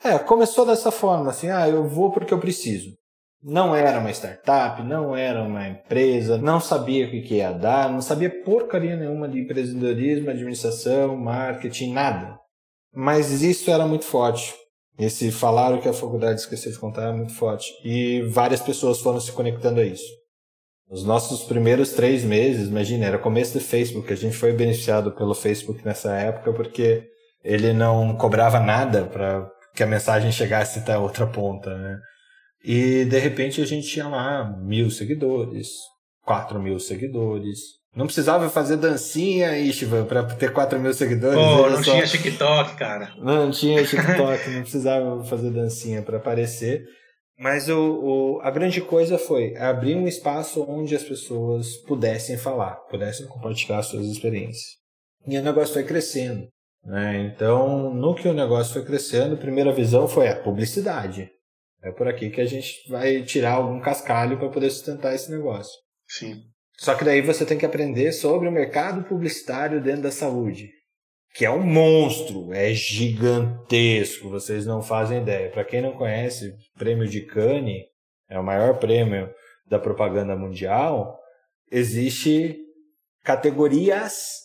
É, 0.04 0.20
começou 0.20 0.66
dessa 0.66 0.92
forma, 0.92 1.32
assim, 1.32 1.50
ah, 1.50 1.68
eu 1.70 1.88
vou 1.88 2.12
porque 2.12 2.34
eu 2.34 2.40
preciso. 2.40 2.94
Não 3.42 3.76
era 3.76 4.00
uma 4.00 4.12
startup, 4.12 4.82
não 4.84 5.16
era 5.16 5.44
uma 5.44 5.68
empresa, 5.68 6.38
não 6.38 6.60
sabia 6.60 7.06
o 7.06 7.10
que 7.10 7.36
ia 7.36 7.52
dar, 7.52 7.90
não 7.90 8.02
sabia 8.02 8.30
porcaria 8.44 8.96
nenhuma 8.96 9.28
de 9.28 9.40
empreendedorismo, 9.40 10.30
administração, 10.30 11.16
marketing, 11.18 11.94
nada. 11.94 12.38
Mas 12.94 13.42
isso 13.42 13.72
era 13.72 13.86
muito 13.86 14.06
forte. 14.06 14.54
Esse 14.98 15.32
falaram 15.32 15.82
que 15.82 15.90
a 15.90 15.94
faculdade 15.94 16.40
esqueceu 16.40 16.72
de 16.72 16.80
contar 16.80 17.10
é 17.10 17.12
muito 17.12 17.34
forte. 17.34 17.72
E 17.84 18.22
várias 18.24 18.62
pessoas 18.62 19.00
foram 19.02 19.20
se 19.20 19.32
conectando 19.32 19.80
a 19.80 19.86
isso. 19.86 20.23
Os 20.90 21.04
nossos 21.04 21.44
primeiros 21.44 21.92
três 21.92 22.24
meses, 22.24 22.68
imagina, 22.68 23.06
era 23.06 23.18
começo 23.18 23.54
do 23.54 23.64
Facebook. 23.64 24.12
A 24.12 24.18
gente 24.18 24.36
foi 24.36 24.54
beneficiado 24.54 25.12
pelo 25.12 25.34
Facebook 25.34 25.84
nessa 25.86 26.14
época 26.14 26.54
porque 26.54 27.04
ele 27.44 27.74
não 27.74 28.16
cobrava 28.16 28.60
nada 28.60 29.06
para 29.06 29.50
que 29.76 29.84
a 29.84 29.88
mensagem 29.88 30.32
chegasse 30.32 30.80
até 30.80 30.94
a 30.94 31.00
outra 31.00 31.26
ponta, 31.26 31.76
né? 31.76 32.00
E 32.64 33.06
de 33.06 33.20
repente 33.20 33.62
a 33.62 33.66
gente 33.66 33.88
tinha 33.88 34.08
lá 34.08 34.46
mil 34.62 34.90
seguidores, 34.90 35.68
quatro 36.24 36.62
mil 36.62 36.80
seguidores, 36.80 37.60
não 37.96 38.08
precisava 38.08 38.50
fazer 38.50 38.78
dancinha, 38.78 39.56
Ishvan, 39.60 40.06
para 40.06 40.24
ter 40.24 40.52
4 40.52 40.80
mil 40.80 40.94
seguidores. 40.94 41.36
Pô, 41.36 41.70
não 41.70 41.84
só... 41.84 41.92
tinha 41.92 42.08
TikTok, 42.08 42.76
cara. 42.76 43.14
Não, 43.18 43.46
não 43.46 43.52
tinha 43.52 43.84
TikTok, 43.86 44.50
não 44.50 44.62
precisava 44.62 45.24
fazer 45.26 45.52
dancinha 45.52 46.02
para 46.02 46.18
aparecer. 46.18 46.86
Mas 47.38 47.68
o, 47.68 47.78
o, 47.78 48.42
a 48.42 48.52
grande 48.52 48.80
coisa 48.82 49.18
foi 49.18 49.56
abrir 49.58 49.96
um 49.96 50.08
espaço 50.08 50.64
onde 50.70 50.96
as 50.96 51.04
pessoas 51.04 51.78
pudessem 51.78 52.38
falar, 52.38 52.76
pudessem 52.90 53.28
compartilhar 53.28 53.82
suas 53.82 54.06
experiências. 54.06 54.78
E 55.28 55.38
o 55.38 55.42
negócio 55.42 55.74
foi 55.74 55.84
crescendo. 55.84 56.48
Né? 56.86 57.32
Então, 57.34 57.94
no 57.94 58.14
que 58.14 58.28
o 58.28 58.34
negócio 58.34 58.74
foi 58.74 58.86
crescendo, 58.86 59.36
a 59.36 59.40
primeira 59.40 59.72
visão 59.72 60.08
foi 60.08 60.28
a 60.28 60.40
publicidade. 60.40 61.30
É 61.82 61.92
por 61.92 62.08
aqui 62.08 62.30
que 62.30 62.42
a 62.42 62.46
gente 62.46 62.90
vai 62.90 63.24
tirar 63.24 63.54
algum 63.54 63.80
cascalho 63.80 64.38
para 64.38 64.50
poder 64.50 64.70
sustentar 64.70 65.14
esse 65.14 65.32
negócio. 65.32 65.74
Sim. 66.08 66.42
Só 66.78 66.96
que 66.96 67.04
daí 67.04 67.22
você 67.22 67.46
tem 67.46 67.58
que 67.58 67.66
aprender 67.66 68.12
sobre 68.12 68.48
o 68.48 68.52
mercado 68.52 69.04
publicitário 69.04 69.82
dentro 69.82 70.04
da 70.04 70.12
saúde, 70.12 70.70
que 71.34 71.46
é 71.46 71.50
um 71.50 71.64
monstro, 71.64 72.54
é 72.54 72.72
gigantesco, 72.74 74.30
vocês 74.30 74.66
não 74.68 74.84
fazem 74.84 75.22
ideia. 75.22 75.50
Para 75.50 75.66
quem 75.66 75.82
não 75.82 75.94
conhece, 75.94 76.50
o 76.50 76.78
prêmio 76.78 77.08
de 77.08 77.22
Cannes 77.22 77.86
é 78.30 78.40
o 78.40 78.44
maior 78.44 78.78
prêmio 78.78 79.34
da 79.68 79.80
propaganda 79.80 80.36
mundial. 80.36 81.20
Existe 81.72 82.60
categorias 83.24 84.44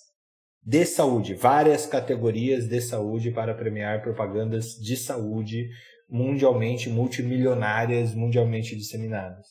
de 0.63 0.87
saúde, 0.87 1.35
várias 1.35 1.87
categorias 1.87 2.67
de 2.67 2.81
saúde 2.81 3.31
para 3.31 3.55
premiar 3.55 4.03
propagandas 4.03 4.73
de 4.75 4.97
saúde 4.97 5.69
mundialmente 6.09 6.89
multimilionárias, 6.89 8.15
mundialmente 8.15 8.75
disseminadas, 8.75 9.47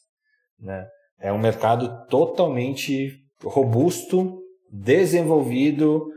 né? 0.59 0.87
É 1.19 1.31
um 1.31 1.37
mercado 1.39 2.05
totalmente 2.07 3.15
robusto, 3.43 4.39
desenvolvido, 4.71 6.11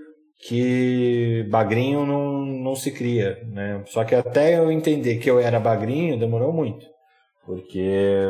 que 0.47 1.47
bagrinho 1.51 2.07
não, 2.07 2.45
não 2.45 2.75
se 2.75 2.91
cria. 2.91 3.43
Né? 3.45 3.83
Só 3.87 4.05
que 4.05 4.15
até 4.15 4.59
eu 4.59 4.71
entender 4.71 5.19
que 5.19 5.31
eu 5.31 5.39
era 5.39 5.61
bagrinho 5.61 6.19
demorou 6.19 6.53
muito, 6.53 6.87
porque 7.45 8.27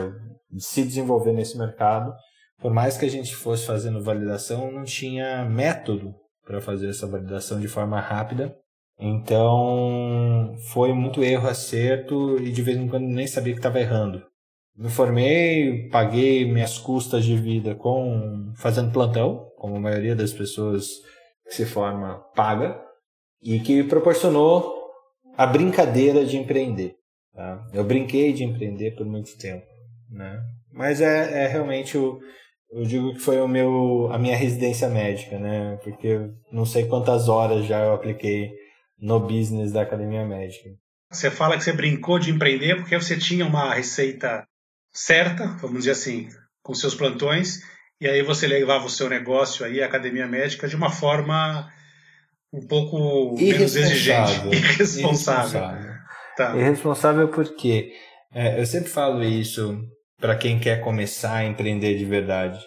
se 0.59 0.83
desenvolver 0.83 1.33
nesse 1.33 1.57
mercado, 1.57 2.13
por 2.61 2.73
mais 2.73 2.97
que 2.97 3.07
a 3.07 3.11
gente 3.11 3.35
fosse 3.35 3.67
fazendo 3.67 4.03
validação, 4.03 4.71
não 4.71 4.85
tinha 4.85 5.45
método 5.45 6.15
para 6.45 6.61
fazer 6.61 6.91
essa 6.91 7.07
validação 7.07 7.61
de 7.61 7.69
forma 7.69 8.01
rápida. 8.01 8.55
Então 8.99 10.55
foi 10.73 10.93
muito 10.93 11.23
erro, 11.23 11.49
acerto 11.49 12.37
e 12.39 12.51
de 12.53 12.61
vez 12.61 12.77
em 12.77 12.89
quando 12.89 13.07
nem 13.07 13.27
sabia 13.27 13.55
que 13.55 13.59
estava 13.59 13.81
errando 13.81 14.23
me 14.81 14.89
formei, 14.89 15.91
paguei 15.91 16.51
minhas 16.51 16.79
custas 16.79 17.23
de 17.23 17.37
vida 17.37 17.75
com 17.75 18.51
fazendo 18.57 18.91
plantão, 18.91 19.47
como 19.59 19.77
a 19.77 19.81
maioria 19.81 20.17
das 20.17 20.33
pessoas 20.33 20.89
se 21.51 21.65
forma 21.65 22.21
paga, 22.35 22.81
e 23.43 23.61
que 23.61 23.83
proporcionou 23.85 24.75
a 25.37 25.47
brincadeira 25.47 26.25
de 26.25 26.37
empreender. 26.37 26.95
Tá? 27.35 27.67
Eu 27.73 27.85
brinquei 27.85 28.33
de 28.33 28.45
empreender 28.45 28.93
por 28.97 29.07
muito 29.07 29.37
tempo, 29.39 29.67
né? 30.11 30.43
Mas 30.73 31.01
é, 31.01 31.45
é 31.45 31.47
realmente 31.47 31.97
o 31.97 32.21
eu 32.73 32.85
digo 32.85 33.15
que 33.15 33.19
foi 33.19 33.41
o 33.41 33.49
meu 33.49 34.09
a 34.13 34.19
minha 34.19 34.37
residência 34.37 34.89
médica, 34.89 35.39
né? 35.39 35.77
Porque 35.83 36.31
não 36.53 36.65
sei 36.65 36.87
quantas 36.87 37.29
horas 37.29 37.67
já 37.67 37.81
eu 37.81 37.93
apliquei 37.93 38.51
no 38.99 39.19
business 39.19 39.73
da 39.73 39.83
academia 39.83 40.25
médica. 40.25 40.71
Você 41.11 41.31
fala 41.31 41.57
que 41.57 41.65
você 41.65 41.73
brincou 41.73 42.19
de 42.19 42.31
empreender 42.31 42.77
porque 42.77 42.97
você 42.97 43.19
tinha 43.19 43.45
uma 43.45 43.75
receita 43.75 44.47
certa, 44.93 45.47
vamos 45.61 45.81
dizer 45.81 45.93
assim, 45.93 46.29
com 46.63 46.73
seus 46.75 46.95
plantões, 46.95 47.61
e 48.01 48.09
aí 48.09 48.23
você 48.23 48.47
levava 48.47 48.87
o 48.87 48.91
seu 48.91 49.09
negócio 49.09 49.65
aí, 49.65 49.83
a 49.83 49.87
academia 49.87 50.27
médica, 50.27 50.67
de 50.67 50.77
uma 50.77 50.91
forma 50.91 51.71
um 52.53 52.67
pouco 52.67 53.37
menos 53.37 53.77
exigente. 53.77 54.47
Irresponsável. 54.49 55.61
Irresponsável. 55.61 56.01
Tá. 56.37 56.57
Irresponsável 56.57 57.29
porque 57.29 57.93
é, 58.33 58.61
eu 58.61 58.67
sempre 58.67 58.89
falo 58.89 59.23
isso 59.23 59.79
para 60.19 60.37
quem 60.37 60.59
quer 60.59 60.81
começar 60.81 61.37
a 61.37 61.45
empreender 61.45 61.99
de 61.99 62.05
verdade. 62.05 62.61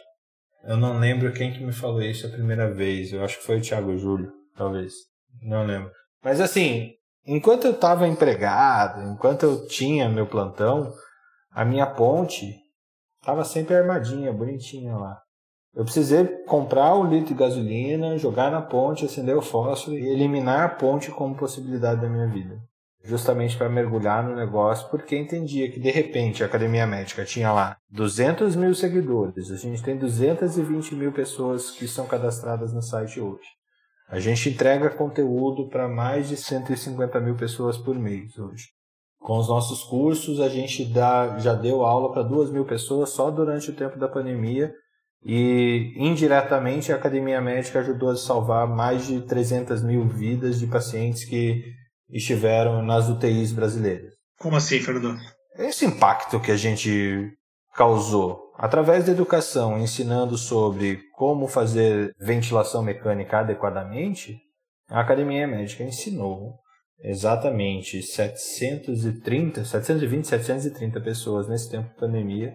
Eu 0.65 0.77
não 0.77 0.99
lembro 0.99 1.33
quem 1.33 1.51
que 1.51 1.63
me 1.63 1.73
falou 1.73 2.01
isso 2.01 2.25
a 2.25 2.29
primeira 2.29 2.71
vez. 2.71 3.11
Eu 3.11 3.23
acho 3.23 3.37
que 3.39 3.45
foi 3.45 3.57
o 3.57 3.61
Thiago 3.61 3.97
Júlio, 3.97 4.31
talvez. 4.55 4.93
Não 5.41 5.65
lembro. 5.65 5.91
Mas 6.23 6.39
assim, 6.39 6.91
enquanto 7.25 7.65
eu 7.65 7.71
estava 7.71 8.07
empregado, 8.07 9.01
enquanto 9.11 9.43
eu 9.43 9.67
tinha 9.67 10.07
meu 10.07 10.25
plantão, 10.25 10.93
a 11.51 11.65
minha 11.65 11.85
ponte 11.85 12.55
estava 13.19 13.43
sempre 13.43 13.75
armadinha, 13.75 14.31
bonitinha 14.31 14.95
lá. 14.95 15.22
Eu 15.75 15.83
precisei 15.83 16.23
comprar 16.45 16.93
o 16.93 17.03
litro 17.03 17.29
de 17.29 17.33
gasolina, 17.33 18.15
jogar 18.17 18.51
na 18.51 18.61
ponte, 18.61 19.05
acender 19.05 19.35
o 19.35 19.41
fósforo 19.41 19.97
e 19.97 20.07
eliminar 20.07 20.65
a 20.65 20.69
ponte 20.69 21.09
como 21.09 21.35
possibilidade 21.35 21.99
da 21.99 22.07
minha 22.07 22.27
vida. 22.27 22.61
Justamente 23.03 23.57
para 23.57 23.67
mergulhar 23.67 24.23
no 24.23 24.35
negócio, 24.35 24.87
porque 24.89 25.17
entendia 25.17 25.69
que 25.71 25.79
de 25.79 25.89
repente 25.89 26.43
a 26.43 26.45
Academia 26.45 26.85
Médica 26.85 27.25
tinha 27.25 27.51
lá 27.51 27.75
200 27.89 28.55
mil 28.55 28.73
seguidores, 28.75 29.51
a 29.51 29.57
gente 29.57 29.81
tem 29.81 29.97
220 29.97 30.95
mil 30.95 31.11
pessoas 31.11 31.71
que 31.71 31.87
são 31.87 32.05
cadastradas 32.05 32.71
no 32.71 32.81
site 32.81 33.19
hoje. 33.19 33.47
A 34.07 34.19
gente 34.19 34.49
entrega 34.49 34.91
conteúdo 34.91 35.67
para 35.69 35.87
mais 35.87 36.29
de 36.29 36.37
150 36.37 37.19
mil 37.19 37.35
pessoas 37.35 37.77
por 37.77 37.97
mês 37.97 38.37
hoje. 38.37 38.67
Com 39.19 39.39
os 39.39 39.49
nossos 39.49 39.83
cursos, 39.83 40.39
a 40.39 40.49
gente 40.49 40.85
dá, 40.85 41.39
já 41.39 41.55
deu 41.55 41.83
aula 41.83 42.11
para 42.11 42.21
duas 42.21 42.51
mil 42.51 42.63
pessoas 42.63 43.09
só 43.09 43.31
durante 43.31 43.71
o 43.71 43.75
tempo 43.75 43.97
da 43.97 44.07
pandemia 44.07 44.71
e 45.25 45.93
indiretamente 45.95 46.91
a 46.91 46.95
Academia 46.95 47.39
Médica 47.39 47.79
ajudou 47.79 48.09
a 48.09 48.15
salvar 48.15 48.67
mais 48.67 49.07
de 49.07 49.21
300 49.21 49.81
mil 49.81 50.07
vidas 50.07 50.59
de 50.59 50.67
pacientes 50.67 51.23
que 51.23 51.63
estiveram 52.09 52.83
nas 52.83 53.07
UTIs 53.07 53.53
brasileiras. 53.53 54.13
Como 54.37 54.57
assim, 54.57 54.79
Fernando? 54.79 55.19
Esse 55.57 55.85
impacto 55.85 56.39
que 56.39 56.51
a 56.51 56.57
gente 56.57 57.31
causou 57.73 58.51
através 58.57 59.05
da 59.05 59.11
educação, 59.11 59.79
ensinando 59.79 60.37
sobre 60.37 60.99
como 61.15 61.47
fazer 61.47 62.13
ventilação 62.19 62.83
mecânica 62.83 63.39
adequadamente, 63.39 64.37
a 64.89 64.99
Academia 64.99 65.47
Médica 65.47 65.83
ensinou 65.83 66.55
exatamente 66.99 68.01
730, 68.01 69.65
720, 69.65 70.27
730 70.27 71.01
pessoas 71.01 71.47
nesse 71.47 71.69
tempo 71.69 71.89
de 71.89 71.95
pandemia 71.95 72.53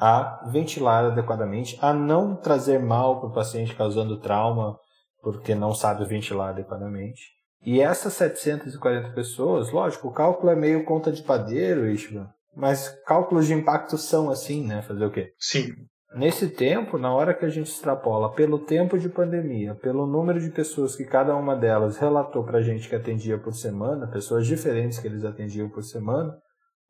a 0.00 0.48
ventilar 0.50 1.04
adequadamente, 1.04 1.78
a 1.82 1.92
não 1.92 2.34
trazer 2.34 2.80
mal 2.80 3.20
para 3.20 3.28
o 3.28 3.34
paciente 3.34 3.76
causando 3.76 4.18
trauma 4.18 4.78
porque 5.22 5.54
não 5.54 5.74
sabe 5.74 6.06
ventilar 6.06 6.50
adequadamente. 6.50 7.20
E 7.62 7.80
essas 7.80 8.14
740 8.14 9.10
pessoas, 9.10 9.70
lógico, 9.70 10.08
o 10.08 10.12
cálculo 10.12 10.50
é 10.50 10.56
meio 10.56 10.84
conta 10.84 11.12
de 11.12 11.22
padeiro, 11.22 11.86
Ishvan, 11.86 12.26
mas 12.56 12.88
cálculos 13.06 13.46
de 13.46 13.52
impacto 13.52 13.98
são 13.98 14.30
assim, 14.30 14.66
né? 14.66 14.80
Fazer 14.80 15.04
o 15.04 15.10
quê? 15.10 15.32
Sim. 15.38 15.74
Nesse 16.14 16.48
tempo, 16.48 16.98
na 16.98 17.12
hora 17.12 17.34
que 17.34 17.44
a 17.44 17.48
gente 17.48 17.70
extrapola 17.70 18.32
pelo 18.32 18.58
tempo 18.58 18.98
de 18.98 19.08
pandemia, 19.08 19.76
pelo 19.76 20.06
número 20.06 20.40
de 20.40 20.50
pessoas 20.50 20.96
que 20.96 21.04
cada 21.04 21.36
uma 21.36 21.54
delas 21.54 21.98
relatou 21.98 22.42
para 22.42 22.58
a 22.58 22.62
gente 22.62 22.88
que 22.88 22.96
atendia 22.96 23.38
por 23.38 23.52
semana, 23.52 24.08
pessoas 24.08 24.46
diferentes 24.46 24.98
que 24.98 25.06
eles 25.06 25.24
atendiam 25.24 25.68
por 25.68 25.84
semana, 25.84 26.36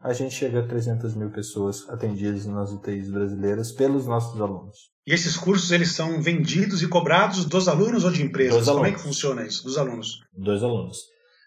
a 0.00 0.12
gente 0.12 0.35
chega 0.35 0.61
a 0.61 0.66
300 0.66 1.14
mil 1.14 1.30
pessoas 1.30 1.88
atendidas 1.88 2.47
nas 2.47 2.73
UTIs 2.73 3.11
brasileiras 3.11 3.71
pelos 3.71 4.07
nossos 4.07 4.40
alunos. 4.40 4.90
E 5.07 5.12
esses 5.12 5.37
cursos 5.37 5.71
eles 5.71 5.92
são 5.92 6.21
vendidos 6.23 6.83
e 6.83 6.88
cobrados 6.88 7.45
dos 7.45 7.69
alunos 7.69 8.04
ou 8.04 8.11
de 8.11 8.23
empresas? 8.23 8.66
Como 8.66 8.87
é 8.87 8.92
que 8.92 9.00
funciona 9.00 9.45
isso? 9.45 9.62
Dos 9.64 9.76
alunos? 9.76 10.21
Dos 10.33 10.62
alunos. 10.62 10.99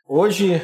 Hoje, 0.07 0.61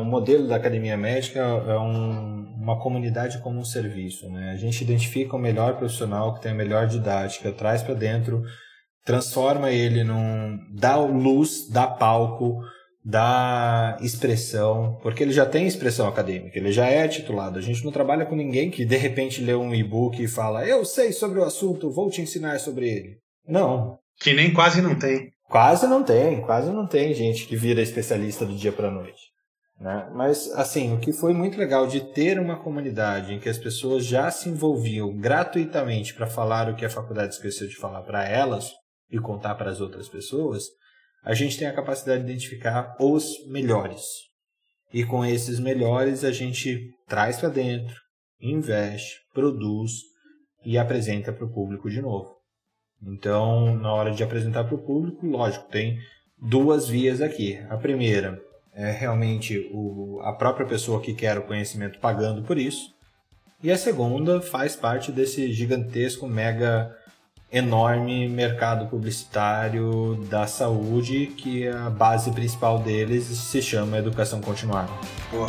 o 0.00 0.04
modelo 0.04 0.48
da 0.48 0.56
academia 0.56 0.96
médica 0.96 1.38
é 1.38 1.78
um, 1.78 2.56
uma 2.56 2.80
comunidade 2.80 3.38
como 3.42 3.60
um 3.60 3.64
serviço. 3.64 4.28
Né? 4.30 4.50
A 4.52 4.56
gente 4.56 4.82
identifica 4.82 5.36
o 5.36 5.38
melhor 5.38 5.76
profissional 5.76 6.34
que 6.34 6.40
tem 6.40 6.52
a 6.52 6.54
melhor 6.54 6.86
didática, 6.86 7.52
traz 7.52 7.82
para 7.82 7.94
dentro, 7.94 8.42
transforma 9.04 9.70
ele 9.70 10.02
num. 10.02 10.58
dá 10.72 10.96
luz, 10.96 11.68
dá 11.68 11.86
palco, 11.86 12.60
dá 13.04 13.98
expressão, 14.00 14.98
porque 15.02 15.22
ele 15.22 15.32
já 15.32 15.46
tem 15.46 15.66
expressão 15.66 16.06
acadêmica, 16.06 16.58
ele 16.58 16.72
já 16.72 16.86
é 16.86 17.08
titulado. 17.08 17.58
A 17.58 17.62
gente 17.62 17.84
não 17.84 17.92
trabalha 17.92 18.26
com 18.26 18.36
ninguém 18.36 18.70
que 18.70 18.84
de 18.84 18.96
repente 18.96 19.42
lê 19.42 19.54
um 19.54 19.74
e-book 19.74 20.22
e 20.22 20.28
fala: 20.28 20.66
Eu 20.66 20.84
sei 20.84 21.12
sobre 21.12 21.38
o 21.38 21.44
assunto, 21.44 21.90
vou 21.90 22.10
te 22.10 22.20
ensinar 22.20 22.58
sobre 22.60 22.88
ele. 22.88 23.18
Não. 23.46 23.98
Que 24.20 24.32
nem 24.32 24.52
quase 24.52 24.82
não 24.82 24.94
tem. 24.94 25.32
Quase 25.48 25.86
não 25.88 26.04
tem, 26.04 26.42
quase 26.42 26.70
não 26.70 26.86
tem 26.86 27.12
gente 27.12 27.46
que 27.46 27.56
vira 27.56 27.82
especialista 27.82 28.46
do 28.46 28.54
dia 28.54 28.70
para 28.70 28.86
a 28.86 28.92
noite. 28.92 29.30
Né? 29.80 30.08
Mas, 30.14 30.48
assim, 30.52 30.94
o 30.94 31.00
que 31.00 31.12
foi 31.12 31.32
muito 31.32 31.58
legal 31.58 31.86
de 31.86 32.12
ter 32.12 32.38
uma 32.38 32.62
comunidade 32.62 33.32
em 33.32 33.40
que 33.40 33.48
as 33.48 33.58
pessoas 33.58 34.04
já 34.04 34.30
se 34.30 34.48
envolviam 34.48 35.16
gratuitamente 35.16 36.14
para 36.14 36.26
falar 36.26 36.68
o 36.68 36.76
que 36.76 36.84
a 36.84 36.90
faculdade 36.90 37.34
esqueceu 37.34 37.66
de 37.66 37.76
falar 37.76 38.02
para 38.02 38.28
elas 38.28 38.70
e 39.10 39.18
contar 39.18 39.54
para 39.54 39.70
as 39.70 39.80
outras 39.80 40.08
pessoas, 40.08 40.64
a 41.22 41.34
gente 41.34 41.58
tem 41.58 41.68
a 41.68 41.74
capacidade 41.74 42.24
de 42.24 42.30
identificar 42.30 42.96
os 42.98 43.46
melhores. 43.46 44.02
E 44.92 45.04
com 45.04 45.24
esses 45.24 45.60
melhores 45.60 46.24
a 46.24 46.32
gente 46.32 46.90
traz 47.06 47.38
para 47.38 47.48
dentro, 47.48 47.94
investe, 48.40 49.16
produz 49.32 49.92
e 50.64 50.76
apresenta 50.78 51.32
para 51.32 51.44
o 51.44 51.52
público 51.52 51.90
de 51.90 52.00
novo. 52.00 52.34
Então, 53.02 53.74
na 53.76 53.92
hora 53.92 54.10
de 54.10 54.22
apresentar 54.22 54.64
para 54.64 54.74
o 54.74 54.84
público, 54.84 55.26
lógico, 55.26 55.68
tem 55.70 55.98
duas 56.38 56.88
vias 56.88 57.20
aqui. 57.20 57.58
A 57.68 57.76
primeira 57.76 58.40
é 58.74 58.90
realmente 58.90 59.70
o, 59.72 60.20
a 60.22 60.32
própria 60.32 60.66
pessoa 60.66 61.00
que 61.00 61.14
quer 61.14 61.38
o 61.38 61.46
conhecimento 61.46 61.98
pagando 61.98 62.42
por 62.42 62.58
isso. 62.58 62.94
E 63.62 63.70
a 63.70 63.76
segunda 63.76 64.40
faz 64.40 64.74
parte 64.74 65.12
desse 65.12 65.52
gigantesco, 65.52 66.26
mega 66.26 66.94
enorme 67.52 68.28
mercado 68.28 68.86
publicitário 68.86 70.14
da 70.30 70.46
saúde, 70.46 71.26
que 71.36 71.66
a 71.66 71.90
base 71.90 72.30
principal 72.30 72.78
deles 72.78 73.24
se 73.24 73.60
chama 73.60 73.98
educação 73.98 74.40
continuada. 74.40 74.90
Boa. 75.30 75.48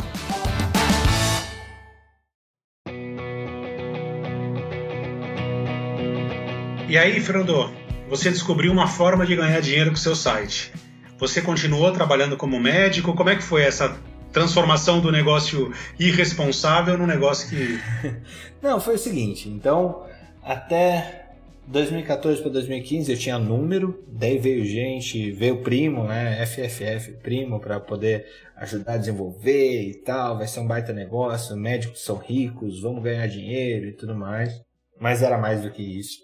E 6.88 6.98
aí, 6.98 7.20
Fernando, 7.20 7.72
você 8.08 8.30
descobriu 8.30 8.70
uma 8.70 8.86
forma 8.86 9.24
de 9.24 9.34
ganhar 9.34 9.60
dinheiro 9.60 9.90
com 9.90 9.96
o 9.96 10.00
seu 10.00 10.14
site. 10.14 10.72
Você 11.18 11.40
continuou 11.40 11.90
trabalhando 11.92 12.36
como 12.36 12.60
médico? 12.60 13.14
Como 13.14 13.30
é 13.30 13.36
que 13.36 13.42
foi 13.42 13.62
essa 13.62 13.96
transformação 14.32 15.00
do 15.00 15.12
negócio 15.12 15.72
irresponsável 15.98 16.98
num 16.98 17.06
negócio 17.06 17.48
que. 17.48 17.80
Não, 18.60 18.80
foi 18.80 18.96
o 18.96 18.98
seguinte. 18.98 19.48
Então, 19.48 20.04
até 20.42 21.21
2014 21.66 22.42
para 22.42 22.50
2015 22.50 23.12
eu 23.12 23.18
tinha 23.18 23.38
número, 23.38 24.04
daí 24.08 24.38
veio 24.38 24.64
gente, 24.64 25.30
veio 25.30 25.62
primo, 25.62 26.04
né, 26.04 26.44
FFF, 26.44 27.18
primo, 27.22 27.60
para 27.60 27.78
poder 27.80 28.26
ajudar 28.56 28.94
a 28.94 28.98
desenvolver 28.98 29.82
e 29.82 30.02
tal, 30.02 30.38
vai 30.38 30.46
ser 30.46 30.60
um 30.60 30.66
baita 30.66 30.92
negócio, 30.92 31.56
médicos 31.56 32.04
são 32.04 32.16
ricos, 32.16 32.80
vamos 32.80 33.02
ganhar 33.02 33.26
dinheiro 33.26 33.86
e 33.86 33.96
tudo 33.96 34.14
mais. 34.14 34.52
Mas 35.00 35.22
era 35.22 35.38
mais 35.38 35.62
do 35.62 35.70
que 35.70 35.82
isso. 35.82 36.18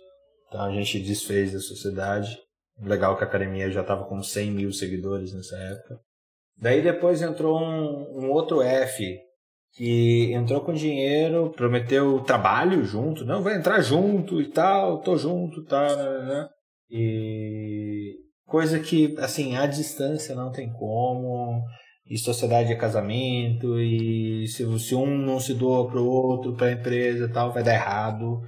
Então 0.48 0.62
a 0.62 0.72
gente 0.72 1.00
desfez 1.00 1.54
a 1.54 1.60
sociedade. 1.60 2.38
Legal 2.80 3.16
que 3.16 3.24
a 3.24 3.26
academia 3.26 3.70
já 3.70 3.80
estava 3.80 4.04
com 4.04 4.22
100 4.22 4.50
mil 4.52 4.72
seguidores 4.72 5.34
nessa 5.34 5.56
época. 5.56 5.98
Daí 6.56 6.82
depois 6.82 7.22
entrou 7.22 7.58
um, 7.60 8.24
um, 8.24 8.30
outro 8.30 8.62
F 8.62 9.18
que 9.74 10.32
entrou 10.32 10.60
com 10.60 10.72
dinheiro, 10.72 11.50
prometeu 11.50 12.20
trabalho 12.20 12.84
junto, 12.84 13.24
não, 13.24 13.42
vai 13.42 13.56
entrar 13.56 13.80
junto 13.80 14.40
e 14.40 14.46
tal, 14.46 15.00
tô 15.00 15.16
junto, 15.16 15.64
tá, 15.64 15.94
né, 15.96 16.26
né? 16.26 16.48
E 16.90 18.16
coisa 18.46 18.80
que, 18.80 19.14
assim, 19.18 19.56
à 19.56 19.66
distância 19.66 20.34
não 20.34 20.50
tem 20.50 20.72
como, 20.72 21.62
e 22.10 22.16
sociedade 22.16 22.72
é 22.72 22.76
casamento, 22.76 23.78
e 23.78 24.46
se, 24.48 24.78
se 24.78 24.94
um 24.94 25.18
não 25.18 25.38
se 25.38 25.52
doa 25.54 25.88
pro 25.88 26.04
outro, 26.04 26.56
pra 26.56 26.72
empresa 26.72 27.26
e 27.26 27.32
tal, 27.32 27.52
vai 27.52 27.62
dar 27.62 27.74
errado. 27.74 28.40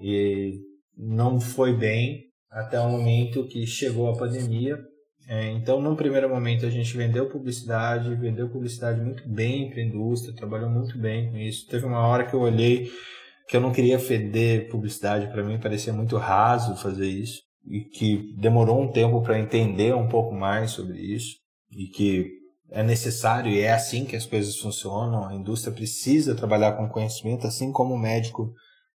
E 0.00 0.52
não 0.96 1.40
foi 1.40 1.72
bem 1.72 2.24
até 2.50 2.78
o 2.80 2.88
momento 2.88 3.46
que 3.46 3.66
chegou 3.66 4.10
a 4.10 4.18
pandemia. 4.18 4.76
É, 5.26 5.50
então, 5.52 5.80
num 5.80 5.96
primeiro 5.96 6.28
momento, 6.28 6.66
a 6.66 6.70
gente 6.70 6.96
vendeu 6.96 7.28
publicidade, 7.28 8.14
vendeu 8.14 8.48
publicidade 8.48 9.00
muito 9.00 9.26
bem 9.26 9.70
para 9.70 9.80
a 9.80 9.84
indústria, 9.84 10.34
trabalhou 10.34 10.68
muito 10.68 10.98
bem 10.98 11.30
com 11.30 11.38
isso. 11.38 11.66
Teve 11.66 11.86
uma 11.86 12.06
hora 12.06 12.26
que 12.26 12.34
eu 12.34 12.40
olhei 12.40 12.90
que 13.48 13.56
eu 13.56 13.60
não 13.60 13.72
queria 13.72 13.98
feder 13.98 14.70
publicidade, 14.70 15.26
para 15.28 15.42
mim 15.42 15.58
parecia 15.58 15.92
muito 15.92 16.16
raso 16.16 16.76
fazer 16.76 17.08
isso, 17.08 17.42
e 17.66 17.80
que 17.80 18.34
demorou 18.38 18.80
um 18.80 18.90
tempo 18.90 19.22
para 19.22 19.38
entender 19.38 19.94
um 19.94 20.08
pouco 20.08 20.34
mais 20.34 20.70
sobre 20.70 20.98
isso, 20.98 21.36
e 21.70 21.86
que 21.88 22.30
é 22.70 22.82
necessário 22.82 23.52
e 23.52 23.60
é 23.60 23.72
assim 23.72 24.04
que 24.04 24.16
as 24.16 24.26
coisas 24.26 24.56
funcionam. 24.56 25.26
A 25.26 25.34
indústria 25.34 25.72
precisa 25.72 26.34
trabalhar 26.34 26.72
com 26.72 26.88
conhecimento, 26.88 27.46
assim 27.46 27.70
como 27.70 27.94
o 27.94 27.98
médico 27.98 28.52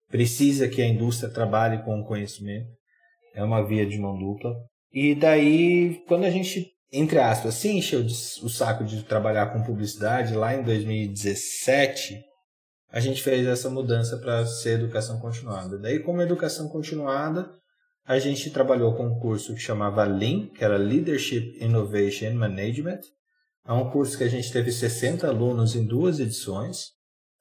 precisa 0.09 0.67
que 0.67 0.81
a 0.81 0.88
indústria 0.88 1.29
trabalhe 1.29 1.83
com 1.83 2.03
conhecimento. 2.03 2.69
É 3.33 3.43
uma 3.43 3.65
via 3.65 3.85
de 3.85 3.97
mão 3.97 4.17
dupla. 4.17 4.55
E 4.95 5.13
daí, 5.13 6.01
quando 6.08 6.23
a 6.23 6.29
gente, 6.29 6.71
entre 6.89 7.19
aspas, 7.19 7.55
se 7.55 7.67
encheu 7.67 7.99
o 7.99 8.49
saco 8.49 8.86
de 8.86 9.03
trabalhar 9.03 9.47
com 9.47 9.62
publicidade, 9.62 10.34
lá 10.34 10.55
em 10.55 10.63
2017, 10.63 12.23
a 12.89 13.01
gente 13.01 13.21
fez 13.21 13.45
essa 13.45 13.69
mudança 13.69 14.15
para 14.15 14.45
ser 14.45 14.79
educação 14.79 15.19
continuada. 15.19 15.77
Daí, 15.77 15.99
como 15.99 16.21
educação 16.21 16.69
continuada, 16.69 17.51
a 18.05 18.17
gente 18.19 18.49
trabalhou 18.51 18.95
com 18.95 19.08
um 19.08 19.19
curso 19.19 19.53
que 19.53 19.60
chamava 19.60 20.05
Lean, 20.05 20.47
que 20.47 20.63
era 20.63 20.77
Leadership 20.77 21.58
Innovation 21.60 22.34
Management. 22.34 23.01
É 23.67 23.73
um 23.73 23.89
curso 23.89 24.17
que 24.17 24.23
a 24.23 24.29
gente 24.29 24.49
teve 24.49 24.71
60 24.71 25.27
alunos 25.27 25.75
em 25.75 25.86
duas 25.86 26.21
edições. 26.21 26.91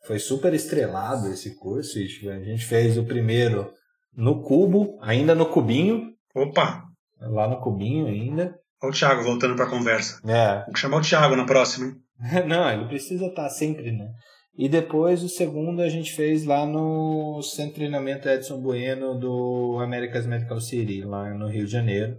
Foi 0.05 0.19
super 0.19 0.53
estrelado 0.55 1.29
esse 1.29 1.55
curso. 1.55 2.01
A 2.01 2.41
gente 2.41 2.65
fez 2.65 2.99
o 2.99 3.05
primeiro 3.05 3.73
no 4.13 4.43
cubo, 4.43 4.99
ainda 5.01 5.37
no 5.37 5.47
cubinho. 5.47 6.15
Opa! 6.35 6.84
Lá 7.29 7.49
no 7.49 7.61
cubinho 7.61 8.07
ainda. 8.07 8.59
Olha 8.83 8.91
o 8.91 8.95
Thiago 8.95 9.23
voltando 9.23 9.57
para 9.57 9.65
a 9.65 9.71
conversa. 9.71 10.21
É. 10.29 10.65
Vou 10.67 10.77
chamar 10.77 10.99
o 10.99 11.03
Thiago 11.03 11.37
na 11.37 11.47
próxima. 11.47 11.97
Não, 12.47 12.71
ele 12.71 12.87
precisa 12.87 13.27
estar 13.27 13.49
sempre, 13.49 13.93
né? 13.93 14.09
E 14.57 14.69
depois 14.69 15.23
o 15.23 15.29
segundo 15.29 15.83
a 15.83 15.89
gente 15.89 16.13
fez 16.13 16.45
lá 16.45 16.65
no 16.65 17.43
Centro 17.43 17.71
de 17.71 17.75
Treinamento 17.75 18.29
Edson 18.29 18.61
Bueno 18.61 19.19
do 19.19 19.79
America's 19.83 20.27
Medical 20.27 20.61
City, 20.61 21.03
lá 21.03 21.35
no 21.35 21.49
Rio 21.49 21.67
de 21.67 21.73
Janeiro, 21.73 22.17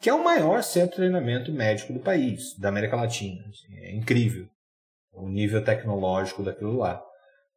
que 0.00 0.10
é 0.10 0.14
o 0.14 0.22
maior 0.22 0.62
centro 0.62 0.90
de 0.90 0.96
treinamento 0.96 1.50
médico 1.50 1.94
do 1.94 2.00
país, 2.00 2.54
da 2.58 2.68
América 2.68 2.96
Latina. 2.96 3.40
Assim, 3.48 3.78
é 3.78 3.96
incrível 3.96 4.46
o 5.14 5.28
nível 5.28 5.64
tecnológico 5.64 6.42
daquilo 6.42 6.76
lá. 6.76 7.00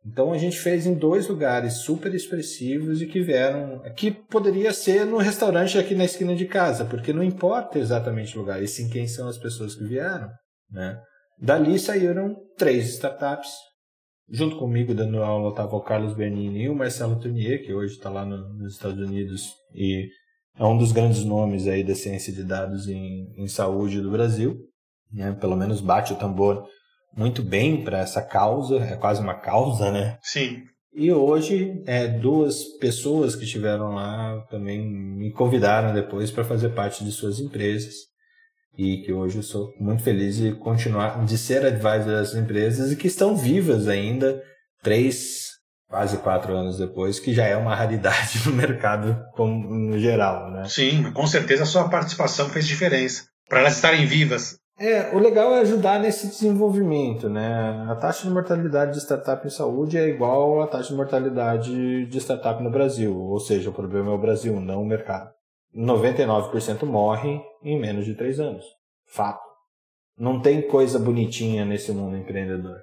Então 0.08 0.32
a 0.32 0.38
gente 0.38 0.58
fez 0.58 0.86
em 0.86 0.94
dois 0.94 1.28
lugares 1.28 1.80
super 1.80 2.14
expressivos 2.14 3.02
e 3.02 3.08
que 3.08 3.22
vieram. 3.22 3.82
que 3.96 4.12
poderia 4.12 4.72
ser 4.72 5.06
no 5.06 5.18
restaurante 5.18 5.78
aqui 5.78 5.94
na 5.94 6.06
esquina 6.06 6.34
de 6.34 6.46
casa, 6.46 6.86
porque 6.86 7.12
não 7.12 7.24
importa 7.24 7.78
exatamente 7.78 8.38
o 8.38 8.42
lugar, 8.42 8.64
e 8.64 8.68
sim 8.68 8.90
quem 8.90 9.06
são 9.06 9.28
as 9.28 9.38
pessoas 9.38 9.76
que 9.76 9.84
vieram. 9.84 10.30
Né? 10.72 10.98
Dali 11.40 11.78
saíram 11.78 12.36
três 12.58 12.88
startups. 12.90 13.52
Junto 14.30 14.58
comigo, 14.58 14.94
dando 14.94 15.24
aula, 15.24 15.50
estava 15.50 15.76
o 15.76 15.82
Carlos 15.82 16.14
Bernini 16.14 16.64
e 16.64 16.70
o 16.70 16.76
Marcelo 16.76 17.20
Tunier, 17.20 17.64
que 17.66 17.74
hoje 17.74 17.94
está 17.94 18.10
lá 18.10 18.26
no, 18.26 18.38
nos 18.56 18.74
Estados 18.74 19.00
Unidos 19.00 19.54
e 19.74 20.08
é 20.60 20.66
um 20.66 20.78
dos 20.78 20.92
grandes 20.92 21.24
nomes 21.24 21.68
aí 21.68 21.84
da 21.84 21.96
ciência 21.96 22.34
de 22.34 22.44
dados 22.44 22.88
em, 22.90 23.34
em 23.38 23.48
saúde 23.48 24.02
do 24.02 24.12
Brasil. 24.12 24.58
Né? 25.12 25.32
Pelo 25.34 25.56
menos 25.56 25.80
bate 25.80 26.12
o 26.12 26.18
tambor 26.18 26.68
muito 27.18 27.42
bem 27.42 27.84
para 27.84 27.98
essa 27.98 28.22
causa, 28.22 28.78
é 28.78 28.96
quase 28.96 29.20
uma 29.22 29.34
causa, 29.34 29.92
né? 29.92 30.20
Sim. 30.22 30.64
E 30.94 31.12
hoje, 31.12 31.84
é, 31.86 32.08
duas 32.08 32.64
pessoas 32.80 33.36
que 33.36 33.44
estiveram 33.44 33.96
lá 33.96 34.40
também 34.50 34.82
me 34.82 35.32
convidaram 35.32 35.94
depois 35.94 36.32
para 36.32 36.44
fazer 36.44 36.70
parte 36.70 37.04
de 37.04 37.12
suas 37.12 37.40
empresas. 37.40 37.94
E 38.78 38.98
que 38.98 39.12
hoje 39.12 39.38
eu 39.38 39.44
sou 39.44 39.74
muito 39.80 40.04
feliz 40.04 40.38
de 40.38 40.54
continuar, 40.54 41.26
de 41.26 41.38
ser 41.38 41.66
advisor 41.66 42.06
dessas 42.06 42.36
empresas 42.36 42.92
e 42.92 42.96
que 42.96 43.08
estão 43.08 43.36
vivas 43.36 43.88
ainda, 43.88 44.42
três, 44.84 45.48
quase 45.88 46.18
quatro 46.18 46.56
anos 46.56 46.78
depois, 46.78 47.20
que 47.20 47.34
já 47.34 47.46
é 47.46 47.56
uma 47.56 47.76
raridade 47.76 48.42
no 48.46 48.54
mercado 48.54 49.20
como, 49.34 49.68
no 49.74 50.00
geral, 50.00 50.52
né? 50.52 50.66
Sim, 50.68 51.12
com 51.12 51.26
certeza 51.26 51.64
a 51.64 51.68
sua 51.68 51.90
participação 51.90 52.50
fez 52.50 52.68
diferença. 52.68 53.24
Para 53.50 53.62
elas 53.62 53.76
estarem 53.76 54.06
vivas 54.06 54.58
é, 54.80 55.16
o 55.16 55.20
legal 55.20 55.54
é 55.54 55.62
ajudar 55.62 56.00
nesse 56.00 56.28
desenvolvimento, 56.28 57.28
né? 57.28 57.86
A 57.90 57.96
taxa 57.96 58.28
de 58.28 58.34
mortalidade 58.34 58.94
de 58.94 59.00
startup 59.00 59.46
em 59.46 59.50
saúde 59.50 59.98
é 59.98 60.08
igual 60.08 60.62
à 60.62 60.68
taxa 60.68 60.90
de 60.90 60.96
mortalidade 60.96 62.06
de 62.06 62.18
startup 62.20 62.62
no 62.62 62.70
Brasil, 62.70 63.18
ou 63.18 63.40
seja, 63.40 63.70
o 63.70 63.74
problema 63.74 64.12
é 64.12 64.14
o 64.14 64.20
Brasil, 64.20 64.60
não 64.60 64.84
o 64.84 64.86
mercado. 64.86 65.32
99% 65.76 66.84
morre 66.86 67.42
em 67.64 67.80
menos 67.80 68.06
de 68.06 68.16
3 68.16 68.40
anos. 68.40 68.66
Fato. 69.08 69.46
Não 70.18 70.42
tem 70.42 70.68
coisa 70.68 71.00
bonitinha 71.00 71.66
nesse 71.66 71.92
mundo 71.92 72.18
empreendedor, 72.18 72.78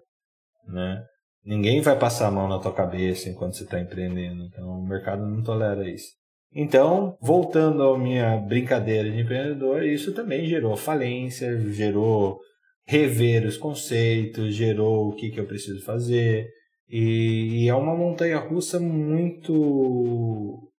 né? 0.66 1.04
Ninguém 1.44 1.80
vai 1.80 1.98
passar 1.98 2.28
a 2.28 2.30
mão 2.30 2.48
na 2.48 2.58
tua 2.58 2.72
cabeça 2.72 3.28
enquanto 3.28 3.56
você 3.56 3.64
está 3.64 3.78
empreendendo, 3.78 4.42
então 4.44 4.66
o 4.66 4.86
mercado 4.86 5.26
não 5.26 5.42
tolera 5.42 5.88
isso. 5.88 6.12
Então, 6.54 7.18
voltando 7.20 7.82
à 7.82 7.98
minha 7.98 8.36
brincadeira 8.36 9.10
de 9.10 9.20
empreendedor, 9.20 9.82
isso 9.82 10.14
também 10.14 10.46
gerou 10.46 10.76
falência, 10.76 11.58
gerou 11.72 12.38
rever 12.86 13.44
os 13.44 13.56
conceitos, 13.56 14.54
gerou 14.54 15.08
o 15.08 15.14
que, 15.14 15.30
que 15.30 15.40
eu 15.40 15.46
preciso 15.46 15.84
fazer. 15.84 16.46
E, 16.88 17.64
e 17.64 17.68
é 17.68 17.74
uma 17.74 17.96
montanha 17.96 18.38
russa 18.38 18.78
muito. 18.78 20.70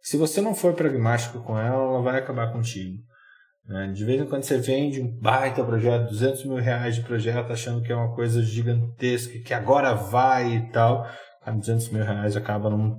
Se 0.00 0.16
você 0.16 0.40
não 0.40 0.54
for 0.54 0.72
pragmático 0.72 1.42
com 1.42 1.58
ela, 1.58 1.82
ela 1.82 2.00
vai 2.00 2.18
acabar 2.18 2.50
contigo. 2.50 2.96
Né? 3.66 3.92
De 3.94 4.04
vez 4.06 4.22
em 4.22 4.24
quando 4.24 4.44
você 4.44 4.56
vende 4.56 5.02
um 5.02 5.20
baita 5.20 5.62
projeto, 5.62 6.08
200 6.08 6.44
mil 6.46 6.56
reais 6.56 6.94
de 6.94 7.02
projeto, 7.02 7.52
achando 7.52 7.82
que 7.82 7.92
é 7.92 7.96
uma 7.96 8.14
coisa 8.14 8.40
gigantesca, 8.42 9.38
que 9.40 9.52
agora 9.52 9.92
vai 9.92 10.54
e 10.54 10.70
tal. 10.70 11.06
A 11.42 11.50
200 11.50 11.90
mil 11.90 12.02
reais 12.02 12.34
acaba 12.34 12.70
num 12.70 12.96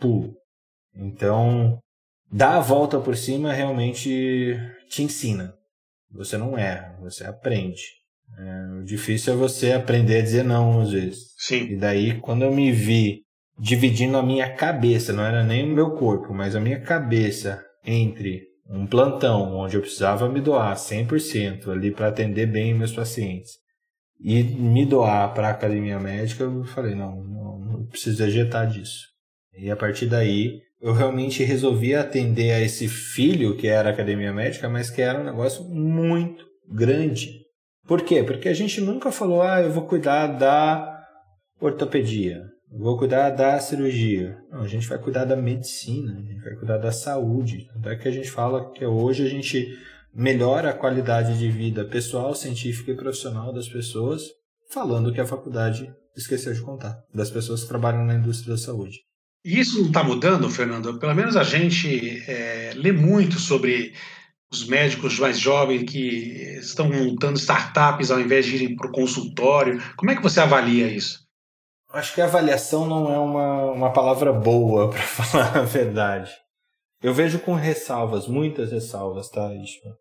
pulo. 0.00 0.41
Então, 0.94 1.78
dar 2.30 2.56
a 2.56 2.60
volta 2.60 3.00
por 3.00 3.16
cima 3.16 3.52
realmente 3.52 4.56
te 4.88 5.02
ensina. 5.02 5.54
Você 6.10 6.36
não 6.36 6.56
erra, 6.58 6.96
você 7.00 7.24
aprende. 7.24 7.82
É, 8.38 8.80
o 8.80 8.84
difícil 8.84 9.34
é 9.34 9.36
você 9.36 9.72
aprender 9.72 10.18
a 10.18 10.22
dizer 10.22 10.44
não 10.44 10.80
às 10.80 10.92
vezes. 10.92 11.34
Sim. 11.38 11.64
E 11.72 11.76
daí, 11.76 12.20
quando 12.20 12.42
eu 12.42 12.52
me 12.52 12.70
vi 12.72 13.22
dividindo 13.58 14.16
a 14.16 14.22
minha 14.22 14.54
cabeça, 14.54 15.12
não 15.12 15.24
era 15.24 15.44
nem 15.44 15.70
o 15.70 15.74
meu 15.74 15.92
corpo, 15.92 16.32
mas 16.34 16.56
a 16.56 16.60
minha 16.60 16.80
cabeça 16.80 17.62
entre 17.84 18.42
um 18.68 18.86
plantão 18.86 19.54
onde 19.56 19.76
eu 19.76 19.80
precisava 19.80 20.28
me 20.28 20.40
doar 20.40 20.74
100% 20.74 21.68
ali 21.68 21.90
para 21.90 22.08
atender 22.08 22.46
bem 22.46 22.74
meus 22.74 22.92
pacientes 22.92 23.62
e 24.22 24.42
me 24.44 24.86
doar 24.86 25.34
para 25.34 25.48
a 25.48 25.50
academia 25.50 25.98
médica, 25.98 26.44
eu 26.44 26.64
falei, 26.64 26.94
não, 26.94 27.22
não, 27.24 27.58
não 27.58 27.86
preciso 27.86 28.22
ejetar 28.24 28.68
disso. 28.68 29.08
E 29.52 29.70
a 29.70 29.76
partir 29.76 30.06
daí, 30.06 30.60
eu 30.82 30.92
realmente 30.92 31.44
resolvi 31.44 31.94
atender 31.94 32.50
a 32.50 32.60
esse 32.60 32.88
filho 32.88 33.56
que 33.56 33.68
era 33.68 33.90
academia 33.90 34.32
médica, 34.32 34.68
mas 34.68 34.90
que 34.90 35.00
era 35.00 35.20
um 35.20 35.24
negócio 35.24 35.64
muito 35.64 36.44
grande. 36.68 37.40
Por 37.86 38.02
quê? 38.02 38.24
Porque 38.24 38.48
a 38.48 38.54
gente 38.54 38.80
nunca 38.80 39.12
falou, 39.12 39.42
ah, 39.42 39.62
eu 39.62 39.70
vou 39.70 39.86
cuidar 39.86 40.26
da 40.26 41.06
ortopedia, 41.60 42.42
vou 42.68 42.98
cuidar 42.98 43.30
da 43.30 43.60
cirurgia. 43.60 44.36
Não, 44.50 44.62
a 44.62 44.66
gente 44.66 44.88
vai 44.88 44.98
cuidar 44.98 45.24
da 45.24 45.36
medicina, 45.36 46.14
a 46.14 46.20
gente 46.20 46.42
vai 46.42 46.54
cuidar 46.56 46.78
da 46.78 46.90
saúde. 46.90 47.68
Tanto 47.72 47.88
é 47.88 47.96
que 47.96 48.08
a 48.08 48.12
gente 48.12 48.30
fala 48.30 48.72
que 48.72 48.84
hoje 48.84 49.24
a 49.24 49.28
gente 49.28 49.68
melhora 50.12 50.70
a 50.70 50.74
qualidade 50.74 51.38
de 51.38 51.48
vida 51.48 51.84
pessoal, 51.84 52.34
científica 52.34 52.90
e 52.90 52.96
profissional 52.96 53.52
das 53.52 53.68
pessoas, 53.68 54.22
falando 54.72 55.12
que 55.12 55.20
a 55.20 55.26
faculdade 55.26 55.88
esqueceu 56.16 56.52
de 56.52 56.60
contar, 56.60 56.98
das 57.14 57.30
pessoas 57.30 57.62
que 57.62 57.68
trabalham 57.68 58.04
na 58.04 58.16
indústria 58.16 58.54
da 58.54 58.58
saúde. 58.58 58.98
E 59.44 59.58
isso 59.58 59.80
não 59.80 59.88
está 59.88 60.04
mudando, 60.04 60.48
Fernando? 60.48 60.98
Pelo 60.98 61.14
menos 61.14 61.36
a 61.36 61.42
gente 61.42 62.22
é, 62.28 62.72
lê 62.74 62.92
muito 62.92 63.38
sobre 63.38 63.92
os 64.52 64.66
médicos 64.66 65.18
mais 65.18 65.38
jovens 65.38 65.90
que 65.90 66.58
estão 66.58 66.88
montando 66.88 67.38
startups 67.38 68.10
ao 68.10 68.20
invés 68.20 68.44
de 68.44 68.56
irem 68.56 68.76
para 68.76 68.88
o 68.88 68.92
consultório. 68.92 69.82
Como 69.96 70.10
é 70.10 70.16
que 70.16 70.22
você 70.22 70.40
avalia 70.40 70.86
isso? 70.86 71.20
Acho 71.90 72.14
que 72.14 72.20
avaliação 72.20 72.86
não 72.86 73.12
é 73.12 73.18
uma, 73.18 73.64
uma 73.72 73.92
palavra 73.92 74.32
boa, 74.32 74.88
para 74.92 75.02
falar 75.02 75.56
a 75.58 75.62
verdade. 75.62 76.30
Eu 77.02 77.12
vejo 77.12 77.40
com 77.40 77.54
ressalvas, 77.54 78.28
muitas 78.28 78.70
ressalvas, 78.70 79.28
tá, 79.28 79.52
Ishma? 79.54 79.96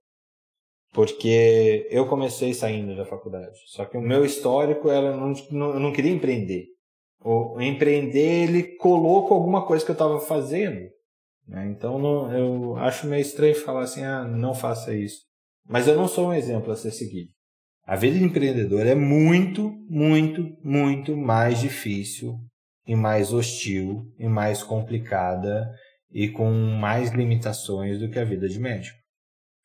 Porque 0.93 1.88
eu 1.89 2.06
comecei 2.06 2.54
saindo 2.54 2.95
da 2.95 3.06
faculdade. 3.06 3.58
Só 3.67 3.86
que 3.86 3.97
o 3.97 4.01
meu 4.01 4.23
histórico 4.25 4.89
era 4.89 5.15
não, 5.15 5.34
eu 5.73 5.80
não 5.80 5.93
queria 5.93 6.12
empreender. 6.12 6.65
O 7.24 7.62
empreender, 7.62 8.44
ele 8.44 8.64
colocou 8.78 9.38
alguma 9.38 9.66
coisa 9.66 9.86
que 9.86 9.92
eu 9.92 9.94
estava 9.94 10.20
fazendo. 10.20 10.90
Né? 11.48 11.68
Então 11.68 12.00
não, 12.00 12.34
eu 12.34 12.78
acho 12.78 13.08
meio 13.08 13.22
estranho 13.22 13.56
falar 13.56 13.82
assim, 13.82 14.04
ah, 14.04 14.24
não 14.24 14.54
faça 14.56 14.96
isso. 14.96 15.22
Mas 15.68 15.88
eu 15.88 15.96
não 15.96 16.08
sou 16.08 16.30
um 16.30 16.34
exemplo 16.34 16.72
a 16.72 16.76
ser 16.76 16.92
seguido. 16.92 17.30
A 17.86 17.96
vida 17.96 18.18
de 18.18 18.24
empreendedor 18.24 18.86
é 18.86 18.96
muito, 18.96 19.72
muito, 19.90 20.58
muito 20.64 21.16
mais 21.16 21.60
difícil 21.60 22.40
e 22.88 22.96
mais 22.96 23.34
hostil 23.34 24.06
e 24.18 24.28
mais 24.28 24.64
complicada 24.64 25.70
e 26.10 26.30
com 26.30 26.52
mais 26.52 27.12
limitações 27.12 28.00
do 28.00 28.10
que 28.10 28.20
a 28.20 28.26
vida 28.26 28.48
de 28.48 28.60
médico, 28.60 28.98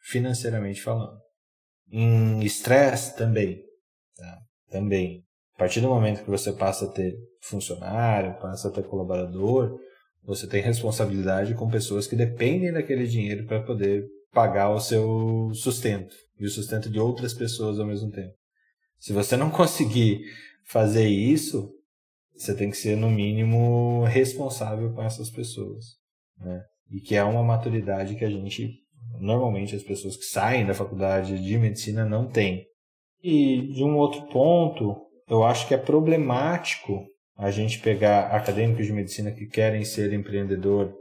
financeiramente 0.01 0.83
falando. 0.83 1.19
Em 1.91 2.45
estresse 2.45 3.17
também, 3.17 3.63
tá? 4.17 4.39
também. 4.71 5.23
A 5.55 5.59
partir 5.59 5.81
do 5.81 5.89
momento 5.89 6.25
que 6.25 6.31
você 6.31 6.53
passa 6.53 6.85
a 6.85 6.93
ter 6.93 7.15
funcionário, 7.49 8.39
passa 8.41 8.69
a 8.69 8.71
ter 8.71 8.85
colaborador, 8.85 9.79
você 10.25 10.47
tem 10.47 10.61
responsabilidade 10.61 11.55
com 11.55 11.71
pessoas 11.71 12.07
que 12.07 12.17
dependem 12.17 12.73
daquele 12.73 13.07
dinheiro 13.07 13.47
para 13.47 13.63
poder 13.63 14.05
pagar 14.33 14.71
o 14.71 14.81
seu 14.81 15.51
sustento 15.55 16.15
e 16.39 16.45
o 16.45 16.51
sustento 16.51 16.91
de 16.91 16.99
outras 16.99 17.33
pessoas 17.33 17.79
ao 17.79 17.87
mesmo 17.87 18.11
tempo. 18.11 18.35
Se 18.99 19.13
você 19.13 19.37
não 19.37 19.51
conseguir 19.51 20.21
fazer 20.67 21.09
isso, 21.09 21.73
você 22.35 22.55
tem 22.55 22.71
que 22.71 22.77
ser 22.77 22.97
no 22.97 23.11
mínimo 23.11 24.05
responsável 24.05 24.93
com 24.93 25.03
essas 25.03 25.31
pessoas, 25.31 25.85
né? 26.39 26.63
E 26.91 27.01
que 27.01 27.15
é 27.15 27.25
uma 27.25 27.43
maturidade 27.43 28.15
que 28.15 28.25
a 28.25 28.31
gente 28.31 28.87
normalmente 29.21 29.75
as 29.75 29.83
pessoas 29.83 30.17
que 30.17 30.25
saem 30.25 30.67
da 30.67 30.75
faculdade 30.75 31.43
de 31.43 31.59
medicina 31.59 32.05
não 32.05 32.29
têm. 32.29 32.65
E 33.23 33.73
de 33.73 33.83
um 33.83 33.97
outro 33.97 34.23
ponto, 34.29 34.97
eu 35.29 35.45
acho 35.45 35.67
que 35.67 35.75
é 35.75 35.79
problemático 35.79 37.07
a 37.37 37.51
gente 37.51 37.81
pegar 37.81 38.29
acadêmicos 38.29 38.87
de 38.87 38.93
medicina 38.93 39.31
que 39.31 39.47
querem 39.47 39.85
ser 39.85 40.13
empreendedor 40.13 40.93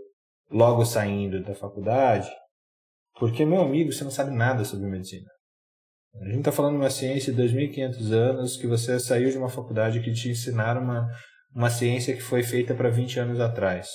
logo 0.51 0.85
saindo 0.85 1.43
da 1.43 1.55
faculdade, 1.55 2.29
porque, 3.19 3.45
meu 3.45 3.61
amigo, 3.61 3.91
você 3.91 4.03
não 4.03 4.11
sabe 4.11 4.35
nada 4.35 4.65
sobre 4.65 4.87
medicina. 4.87 5.29
A 6.21 6.25
gente 6.25 6.39
está 6.39 6.51
falando 6.51 6.73
de 6.73 6.79
uma 6.79 6.89
ciência 6.89 7.33
de 7.33 7.41
2.500 7.41 8.11
anos 8.11 8.57
que 8.57 8.67
você 8.67 8.99
saiu 8.99 9.29
de 9.29 9.37
uma 9.37 9.49
faculdade 9.49 10.01
que 10.01 10.11
te 10.11 10.29
ensinaram 10.29 10.81
uma, 10.81 11.07
uma 11.53 11.69
ciência 11.69 12.15
que 12.15 12.21
foi 12.21 12.43
feita 12.43 12.73
para 12.73 12.89
20 12.89 13.19
anos 13.19 13.39
atrás. 13.39 13.89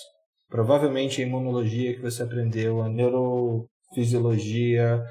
Provavelmente 0.48 1.22
a 1.22 1.26
imunologia 1.26 1.94
que 1.94 2.00
você 2.00 2.22
aprendeu, 2.22 2.82
a 2.82 2.88
neurofisiologia, 2.88 5.02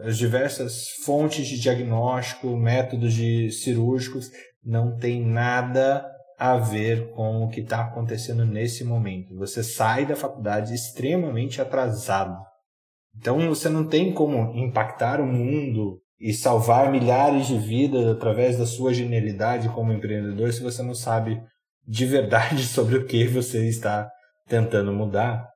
as 0.00 0.16
diversas 0.16 0.90
fontes 1.04 1.46
de 1.46 1.58
diagnóstico, 1.58 2.56
métodos 2.56 3.12
de 3.12 3.50
cirúrgicos, 3.50 4.30
não 4.62 4.96
tem 4.96 5.24
nada 5.24 6.06
a 6.38 6.56
ver 6.56 7.10
com 7.12 7.42
o 7.42 7.48
que 7.48 7.60
está 7.60 7.80
acontecendo 7.80 8.44
nesse 8.44 8.84
momento. 8.84 9.34
Você 9.36 9.62
sai 9.62 10.04
da 10.04 10.14
faculdade 10.14 10.74
extremamente 10.74 11.60
atrasado. 11.60 12.36
Então 13.16 13.38
você 13.48 13.68
não 13.68 13.86
tem 13.86 14.12
como 14.12 14.54
impactar 14.54 15.20
o 15.20 15.26
mundo 15.26 15.98
e 16.20 16.34
salvar 16.34 16.90
milhares 16.90 17.46
de 17.46 17.58
vidas 17.58 18.06
através 18.06 18.58
da 18.58 18.66
sua 18.66 18.92
genialidade 18.92 19.68
como 19.70 19.92
empreendedor 19.92 20.52
se 20.52 20.62
você 20.62 20.82
não 20.82 20.94
sabe 20.94 21.40
de 21.86 22.04
verdade 22.04 22.64
sobre 22.68 22.96
o 22.96 23.06
que 23.06 23.26
você 23.26 23.66
está 23.66 24.10
tentando 24.46 24.92
mudar. 24.92 25.48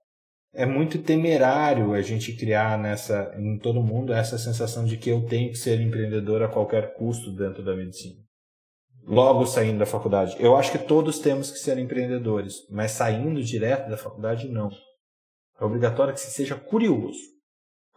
É 0.53 0.67
muito 0.67 0.99
temerário 0.99 1.93
a 1.93 2.01
gente 2.01 2.33
criar 2.33 2.79
nessa 2.79 3.33
em 3.39 3.59
todo 3.59 3.83
mundo 3.83 4.13
essa 4.13 4.37
sensação 4.37 4.85
de 4.85 4.97
que 4.97 5.11
eu 5.11 5.25
tenho 5.27 5.51
que 5.51 5.59
ser 5.59 5.81
empreendedor 5.81 6.43
a 6.43 6.49
qualquer 6.49 6.95
custo 6.95 7.31
dentro 7.31 7.65
da 7.65 7.77
medicina 7.77 8.30
logo 9.07 9.47
saindo 9.47 9.79
da 9.79 9.87
faculdade. 9.87 10.37
Eu 10.39 10.57
acho 10.57 10.73
que 10.73 10.79
todos 10.79 11.19
temos 11.19 11.51
que 11.51 11.59
ser 11.59 11.79
empreendedores, 11.79 12.67
mas 12.71 12.93
saindo 12.93 13.43
direto 13.43 13.89
da 13.89 13.97
faculdade, 13.97 14.49
não. 14.49 14.71
É 15.61 15.65
obrigatório 15.65 16.15
que 16.15 16.21
você 16.21 16.31
seja 16.31 16.55
curioso. 16.55 17.19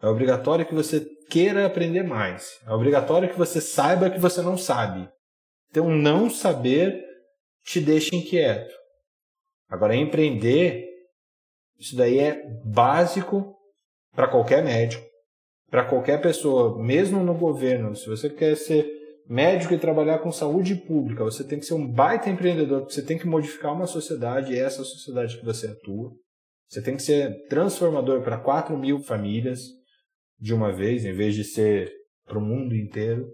É 0.02 0.08
obrigatório 0.08 0.66
que 0.66 0.76
você 0.76 1.06
queira 1.30 1.66
aprender 1.66 2.04
mais. 2.04 2.60
É 2.68 2.72
obrigatório 2.72 3.30
que 3.30 3.38
você 3.38 3.62
saiba 3.62 4.10
que 4.10 4.20
você 4.20 4.42
não 4.42 4.58
sabe. 4.58 5.10
Então, 5.70 5.90
não 5.90 6.30
saber 6.30 7.02
te 7.64 7.80
deixa 7.80 8.16
inquieto. 8.16 8.74
Agora, 9.70 9.96
empreender, 9.96 10.86
isso 11.80 11.96
daí 11.96 12.20
é 12.20 12.44
básico 12.66 13.56
para 14.14 14.28
qualquer 14.28 14.64
médico, 14.64 15.04
para 15.72 15.86
qualquer 15.86 16.22
pessoa, 16.22 16.78
mesmo 16.84 17.24
no 17.24 17.34
governo. 17.34 17.96
Se 17.96 18.08
você 18.08 18.30
quer 18.30 18.56
ser 18.56 18.86
médico 19.28 19.74
e 19.74 19.80
trabalhar 19.80 20.20
com 20.20 20.32
saúde 20.32 20.76
pública, 20.76 21.24
você 21.24 21.44
tem 21.44 21.60
que 21.60 21.66
ser 21.66 21.74
um 21.74 21.88
baita 21.88 22.30
empreendedor, 22.30 22.84
você 22.84 23.02
tem 23.02 23.18
que 23.18 23.28
modificar 23.28 23.74
uma 23.74 23.88
sociedade 23.88 24.54
e 24.54 24.60
é 24.60 24.64
essa 24.64 24.84
sociedade 24.84 25.38
que 25.38 25.46
você 25.46 25.68
atua. 25.68 26.12
Você 26.70 26.82
tem 26.82 26.96
que 26.96 27.04
ser 27.04 27.46
transformador 27.48 28.24
para 28.24 28.38
4 28.38 28.78
mil 28.78 29.00
famílias 29.00 29.62
de 30.40 30.54
uma 30.54 30.74
vez, 30.74 31.06
em 31.06 31.14
vez 31.14 31.36
de 31.36 31.44
ser 31.44 31.92
para 32.26 32.38
o 32.38 32.42
mundo 32.42 32.76
inteiro. 32.76 33.28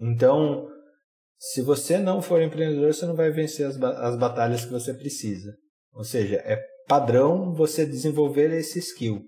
Então, 0.00 0.66
se 1.38 1.62
você 1.62 1.98
não 1.98 2.22
for 2.22 2.40
empreendedor, 2.42 2.92
você 2.92 3.06
não 3.06 3.14
vai 3.14 3.30
vencer 3.30 3.66
as, 3.66 3.80
as 3.80 4.16
batalhas 4.18 4.64
que 4.64 4.72
você 4.72 4.94
precisa. 4.94 5.54
Ou 5.92 6.04
seja, 6.04 6.36
é 6.36 6.58
padrão 6.88 7.52
você 7.52 7.84
desenvolver 7.84 8.50
esse 8.52 8.78
skill. 8.78 9.22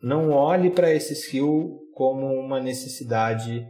Não 0.00 0.30
olhe 0.30 0.70
para 0.70 0.92
esse 0.92 1.12
skill 1.14 1.80
como 1.92 2.26
uma 2.34 2.60
necessidade 2.60 3.66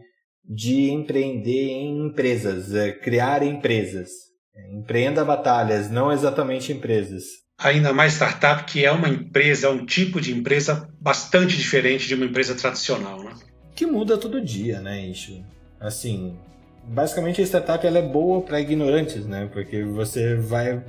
de 0.48 0.90
empreender 0.90 1.70
em 1.70 2.06
empresas, 2.06 2.74
é, 2.74 2.92
criar 2.92 3.42
empresas. 3.42 4.26
Empreenda 4.72 5.24
batalhas, 5.24 5.90
não 5.90 6.11
exatamente 6.11 6.72
empresas. 6.72 7.24
Ainda 7.59 7.92
mais 7.92 8.14
startup, 8.14 8.64
que 8.64 8.85
é 8.85 8.90
uma 8.90 9.09
empresa, 9.09 9.66
é 9.66 9.70
um 9.70 9.85
tipo 9.85 10.20
de 10.20 10.32
empresa 10.32 10.88
bastante 11.00 11.56
diferente 11.56 12.06
de 12.06 12.14
uma 12.14 12.24
empresa 12.24 12.54
tradicional, 12.54 13.22
né? 13.22 13.32
Que 13.74 13.87
muda 13.87 14.16
todo 14.16 14.40
dia, 14.40 14.80
né, 14.80 15.06
Isho? 15.06 15.44
Assim, 15.80 16.38
basicamente 16.85 17.40
a 17.40 17.44
startup 17.44 17.87
ela 17.87 17.98
é 17.98 18.02
boa 18.02 18.42
para 18.42 18.61
ignorantes, 18.61 19.26
né? 19.26 19.48
Porque 19.52 19.82
você 19.85 20.37
vai 20.37 20.82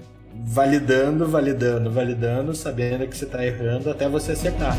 validando, 0.46 1.28
validando, 1.28 1.91
validando, 1.91 2.56
sabendo 2.56 3.08
que 3.08 3.17
você 3.17 3.26
está 3.26 3.46
errando 3.46 3.89
até 3.89 4.08
você 4.08 4.34
acertar. 4.34 4.78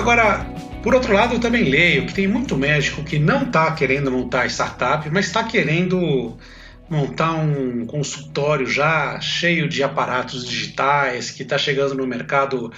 Agora, 0.00 0.46
por 0.82 0.94
outro 0.94 1.12
lado, 1.12 1.34
eu 1.34 1.40
também 1.40 1.62
leio 1.62 2.06
que 2.06 2.14
tem 2.14 2.26
muito 2.26 2.56
médico 2.56 3.04
que 3.04 3.18
não 3.18 3.42
está 3.42 3.70
querendo 3.72 4.10
montar 4.10 4.46
startup, 4.46 5.06
mas 5.10 5.26
está 5.26 5.44
querendo 5.44 6.38
montar 6.88 7.32
um 7.34 7.84
consultório 7.84 8.66
já 8.66 9.20
cheio 9.20 9.68
de 9.68 9.82
aparatos 9.82 10.48
digitais, 10.48 11.30
que 11.30 11.42
está 11.42 11.58
chegando 11.58 11.94
no 11.94 12.06
mercado 12.06 12.72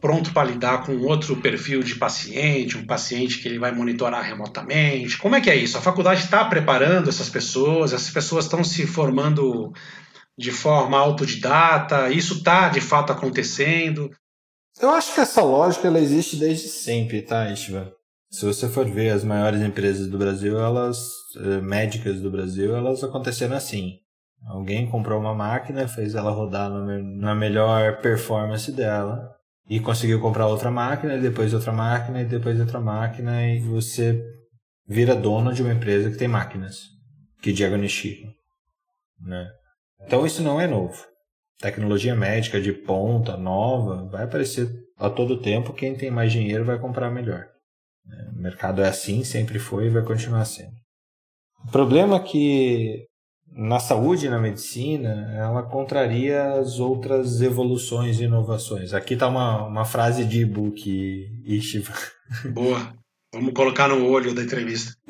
pronto 0.00 0.32
para 0.32 0.48
lidar 0.48 0.86
com 0.86 0.96
outro 1.02 1.36
perfil 1.36 1.82
de 1.82 1.94
paciente, 1.96 2.78
um 2.78 2.86
paciente 2.86 3.42
que 3.42 3.48
ele 3.48 3.58
vai 3.58 3.70
monitorar 3.70 4.24
remotamente. 4.24 5.18
Como 5.18 5.36
é 5.36 5.42
que 5.42 5.50
é 5.50 5.54
isso? 5.54 5.76
A 5.76 5.82
faculdade 5.82 6.24
está 6.24 6.42
preparando 6.46 7.10
essas 7.10 7.28
pessoas, 7.28 7.92
essas 7.92 8.10
pessoas 8.10 8.46
estão 8.46 8.64
se 8.64 8.86
formando 8.86 9.74
de 10.38 10.50
forma 10.50 10.96
autodidata, 10.96 12.08
isso 12.08 12.38
está 12.38 12.70
de 12.70 12.80
fato 12.80 13.12
acontecendo? 13.12 14.10
Eu 14.80 14.90
acho 14.90 15.14
que 15.14 15.20
essa 15.20 15.42
lógica 15.42 15.88
ela 15.88 16.00
existe 16.00 16.36
desde 16.36 16.68
sempre, 16.68 17.22
tá, 17.22 17.50
Ishva? 17.50 17.92
Se 18.30 18.46
você 18.46 18.68
for 18.68 18.88
ver 18.88 19.10
as 19.10 19.22
maiores 19.22 19.60
empresas 19.60 20.08
do 20.08 20.16
Brasil, 20.16 20.58
elas 20.58 20.98
eh, 21.36 21.60
médicas 21.60 22.20
do 22.20 22.30
Brasil, 22.30 22.74
elas 22.74 23.04
aconteceram 23.04 23.54
assim. 23.54 23.98
Alguém 24.46 24.90
comprou 24.90 25.20
uma 25.20 25.34
máquina, 25.34 25.86
fez 25.86 26.14
ela 26.14 26.30
rodar 26.30 26.70
na 26.70 27.34
melhor 27.34 28.00
performance 28.00 28.72
dela, 28.72 29.30
e 29.68 29.78
conseguiu 29.78 30.20
comprar 30.20 30.46
outra 30.46 30.70
máquina, 30.70 31.14
e 31.14 31.20
depois 31.20 31.54
outra 31.54 31.72
máquina, 31.72 32.22
e 32.22 32.24
depois 32.24 32.58
outra 32.58 32.80
máquina, 32.80 33.46
e 33.46 33.60
você 33.60 34.20
vira 34.86 35.14
dono 35.14 35.52
de 35.52 35.62
uma 35.62 35.72
empresa 35.72 36.10
que 36.10 36.16
tem 36.16 36.26
máquinas 36.26 36.80
que 37.40 37.52
diagnosticam. 37.52 38.32
Né? 39.20 39.46
Então 40.04 40.26
isso 40.26 40.42
não 40.42 40.60
é 40.60 40.66
novo. 40.66 41.11
Tecnologia 41.58 42.14
médica 42.14 42.60
de 42.60 42.72
ponta, 42.72 43.36
nova, 43.36 44.08
vai 44.10 44.24
aparecer 44.24 44.68
a 44.96 45.08
todo 45.08 45.40
tempo. 45.40 45.72
Quem 45.72 45.94
tem 45.94 46.10
mais 46.10 46.32
dinheiro 46.32 46.64
vai 46.64 46.78
comprar 46.78 47.10
melhor. 47.10 47.46
Né? 48.04 48.30
O 48.34 48.40
mercado 48.40 48.82
é 48.82 48.88
assim, 48.88 49.24
sempre 49.24 49.58
foi 49.58 49.86
e 49.86 49.90
vai 49.90 50.02
continuar 50.02 50.44
sendo. 50.44 50.72
O 51.66 51.70
problema 51.70 52.16
é 52.16 52.20
que 52.20 53.06
na 53.54 53.78
saúde 53.78 54.26
e 54.26 54.30
na 54.30 54.38
medicina, 54.38 55.30
ela 55.36 55.62
contraria 55.62 56.54
as 56.54 56.80
outras 56.80 57.42
evoluções 57.42 58.18
e 58.18 58.24
inovações. 58.24 58.94
Aqui 58.94 59.14
está 59.14 59.28
uma, 59.28 59.66
uma 59.66 59.84
frase 59.84 60.24
de 60.24 60.40
e-book, 60.40 61.28
Ishiva. 61.44 61.92
Boa. 62.52 62.94
Vamos 63.34 63.54
colocar 63.54 63.88
no 63.88 64.08
olho 64.08 64.34
da 64.34 64.42
entrevista. 64.42 64.94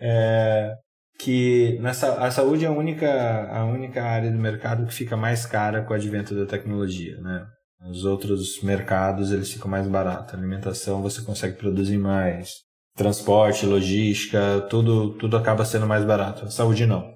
é, 0.00 0.74
que 1.22 1.78
nessa, 1.80 2.14
a 2.14 2.30
saúde 2.32 2.64
é 2.64 2.68
a 2.68 2.72
única, 2.72 3.48
a 3.48 3.64
única 3.64 4.02
área 4.02 4.30
do 4.30 4.38
mercado 4.38 4.84
que 4.86 4.92
fica 4.92 5.16
mais 5.16 5.46
cara 5.46 5.82
com 5.84 5.92
o 5.92 5.96
advento 5.96 6.34
da 6.34 6.44
tecnologia, 6.44 7.16
né? 7.20 7.46
Os 7.88 8.04
outros 8.04 8.60
mercados 8.62 9.30
eles 9.30 9.52
ficam 9.52 9.70
mais 9.70 9.86
baratos. 9.86 10.34
Alimentação 10.34 11.00
você 11.00 11.22
consegue 11.22 11.56
produzir 11.56 11.98
mais 11.98 12.50
transporte, 12.96 13.66
logística, 13.66 14.66
tudo, 14.68 15.14
tudo 15.14 15.36
acaba 15.36 15.64
sendo 15.64 15.86
mais 15.86 16.04
barato. 16.04 16.44
A 16.44 16.50
saúde 16.50 16.86
não. 16.86 17.12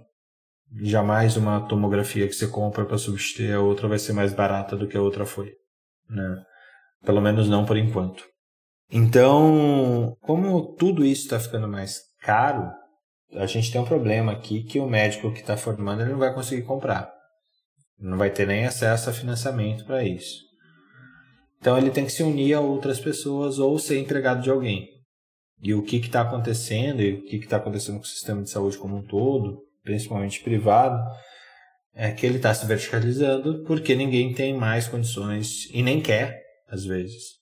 Jamais 0.82 1.36
uma 1.36 1.60
tomografia 1.66 2.26
que 2.26 2.34
você 2.34 2.46
compra 2.46 2.84
para 2.84 2.98
substituir 2.98 3.52
a 3.52 3.60
outra 3.60 3.88
vai 3.88 3.98
ser 3.98 4.12
mais 4.12 4.32
barata 4.32 4.76
do 4.76 4.86
que 4.86 4.96
a 4.96 5.02
outra 5.02 5.26
foi. 5.26 5.52
Né? 6.08 6.42
Pelo 7.04 7.20
menos 7.20 7.48
não 7.48 7.64
por 7.64 7.76
enquanto. 7.76 8.24
Então, 8.90 10.16
como 10.20 10.74
tudo 10.74 11.04
isso 11.04 11.22
está 11.22 11.38
ficando 11.38 11.68
mais 11.68 12.00
caro, 12.20 12.70
a 13.34 13.46
gente 13.46 13.70
tem 13.70 13.80
um 13.80 13.84
problema 13.84 14.32
aqui 14.32 14.62
que 14.62 14.78
o 14.78 14.88
médico 14.88 15.32
que 15.32 15.40
está 15.40 15.56
formando 15.56 16.02
ele 16.02 16.12
não 16.12 16.18
vai 16.18 16.32
conseguir 16.32 16.62
comprar. 16.62 17.12
Não 17.98 18.18
vai 18.18 18.30
ter 18.30 18.46
nem 18.46 18.66
acesso 18.66 19.10
a 19.10 19.12
financiamento 19.12 19.84
para 19.84 20.04
isso. 20.04 20.44
Então 21.58 21.76
ele 21.76 21.90
tem 21.90 22.04
que 22.04 22.12
se 22.12 22.22
unir 22.22 22.54
a 22.54 22.60
outras 22.60 23.00
pessoas 23.00 23.58
ou 23.58 23.78
ser 23.78 23.98
empregado 23.98 24.42
de 24.42 24.50
alguém 24.50 24.96
e 25.62 25.74
o 25.74 25.82
que 25.82 25.96
está 25.96 26.20
acontecendo 26.20 27.00
e 27.00 27.14
o 27.14 27.24
que 27.24 27.36
está 27.36 27.56
acontecendo 27.56 27.96
com 27.96 28.02
o 28.02 28.06
sistema 28.06 28.42
de 28.42 28.50
saúde 28.50 28.78
como 28.78 28.96
um 28.96 29.02
todo, 29.02 29.62
principalmente 29.82 30.42
privado, 30.42 31.02
é 31.94 32.12
que 32.12 32.26
ele 32.26 32.36
está 32.36 32.52
se 32.52 32.66
verticalizando 32.66 33.64
porque 33.64 33.94
ninguém 33.94 34.32
tem 34.32 34.54
mais 34.54 34.86
condições 34.86 35.68
e 35.72 35.82
nem 35.82 36.00
quer, 36.00 36.42
às 36.68 36.84
vezes, 36.84 37.36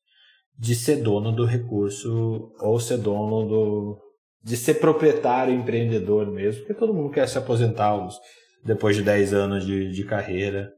de 0.57 0.75
ser 0.75 1.03
dono 1.03 1.33
do 1.33 1.45
recurso 1.45 2.53
ou 2.61 2.79
ser 2.79 2.99
dono 2.99 3.49
do. 3.49 4.04
De 4.45 4.57
ser 4.57 4.75
proprietário 4.75 5.55
empreendedor 5.55 6.31
mesmo, 6.31 6.61
porque 6.61 6.75
todo 6.75 6.93
mundo 6.93 7.11
quer 7.11 7.27
se 7.29 7.39
aposentar 7.39 7.97
depois 8.65 8.95
de 8.95 9.03
10 9.03 9.33
anos 9.33 9.67
de, 9.67 9.91
de 9.91 10.05
carreira. 10.05 10.71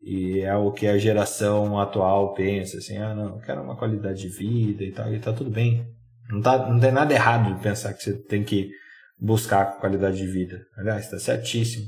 E 0.00 0.40
é 0.40 0.54
o 0.54 0.70
que 0.70 0.86
a 0.86 0.98
geração 0.98 1.78
atual 1.80 2.34
pensa, 2.34 2.78
assim, 2.78 2.98
ah, 2.98 3.14
não, 3.14 3.36
eu 3.36 3.38
quero 3.38 3.62
uma 3.62 3.76
qualidade 3.76 4.20
de 4.20 4.28
vida 4.28 4.84
e 4.84 4.92
tal, 4.92 5.12
e 5.12 5.18
tá 5.18 5.32
tudo 5.32 5.50
bem 5.50 5.84
não, 6.28 6.42
tá, 6.42 6.68
não 6.68 6.78
tem 6.78 6.92
nada 6.92 7.12
errado 7.12 7.54
de 7.54 7.62
pensar 7.62 7.94
que 7.94 8.02
você 8.02 8.14
tem 8.14 8.44
que 8.44 8.70
buscar 9.18 9.78
qualidade 9.78 10.18
de 10.18 10.26
vida. 10.26 10.60
Aliás, 10.76 11.04
está 11.04 11.18
certíssimo. 11.18 11.86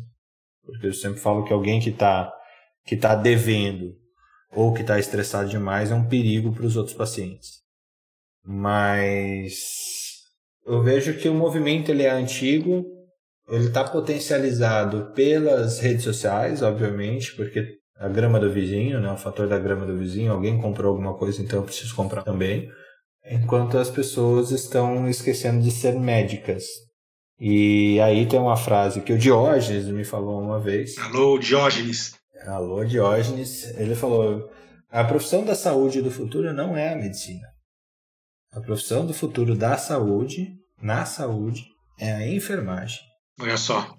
Porque 0.64 0.86
eu 0.86 0.94
sempre 0.94 1.20
falo 1.20 1.44
que 1.44 1.52
alguém 1.52 1.80
que 1.80 1.90
está 1.90 2.32
que 2.84 2.96
tá 2.96 3.14
devendo 3.14 3.94
ou 4.52 4.72
que 4.72 4.80
está 4.80 4.98
estressado 4.98 5.48
demais 5.48 5.90
é 5.90 5.94
um 5.94 6.08
perigo 6.08 6.52
para 6.52 6.64
os 6.64 6.76
outros 6.76 6.96
pacientes. 6.96 7.60
Mas 8.42 9.52
eu 10.66 10.82
vejo 10.82 11.18
que 11.18 11.28
o 11.28 11.34
movimento 11.34 11.90
ele 11.90 12.02
é 12.02 12.10
antigo, 12.10 12.84
ele 13.48 13.66
está 13.66 13.84
potencializado 13.84 15.12
pelas 15.14 15.80
redes 15.80 16.04
sociais, 16.04 16.62
obviamente, 16.62 17.34
porque 17.34 17.78
a 17.96 18.08
grama 18.08 18.38
do 18.38 18.50
vizinho, 18.50 19.00
né, 19.00 19.10
o 19.12 19.16
fator 19.16 19.48
da 19.48 19.58
grama 19.58 19.84
do 19.84 19.96
vizinho, 19.96 20.32
alguém 20.32 20.60
comprou 20.60 20.90
alguma 20.90 21.14
coisa, 21.14 21.42
então 21.42 21.58
eu 21.58 21.64
preciso 21.64 21.94
comprar 21.94 22.22
também 22.22 22.70
enquanto 23.24 23.78
as 23.78 23.90
pessoas 23.90 24.50
estão 24.50 25.08
esquecendo 25.08 25.62
de 25.62 25.70
ser 25.70 25.94
médicas. 25.98 26.64
E 27.38 28.00
aí 28.00 28.26
tem 28.26 28.38
uma 28.38 28.56
frase 28.56 29.00
que 29.00 29.12
o 29.12 29.18
Diógenes 29.18 29.86
me 29.86 30.04
falou 30.04 30.40
uma 30.40 30.60
vez. 30.60 30.98
Alô, 30.98 31.38
Diógenes. 31.38 32.14
Alô, 32.46 32.84
Diógenes. 32.84 33.74
Ele 33.78 33.94
falou: 33.94 34.50
a 34.90 35.04
profissão 35.04 35.44
da 35.44 35.54
saúde 35.54 36.02
do 36.02 36.10
futuro 36.10 36.52
não 36.52 36.76
é 36.76 36.92
a 36.92 36.96
medicina. 36.96 37.46
A 38.52 38.60
profissão 38.60 39.06
do 39.06 39.14
futuro 39.14 39.54
da 39.54 39.76
saúde, 39.76 40.56
na 40.82 41.04
saúde, 41.04 41.66
é 41.98 42.12
a 42.12 42.26
enfermagem. 42.26 42.98
Olha 43.40 43.56
só. 43.56 43.96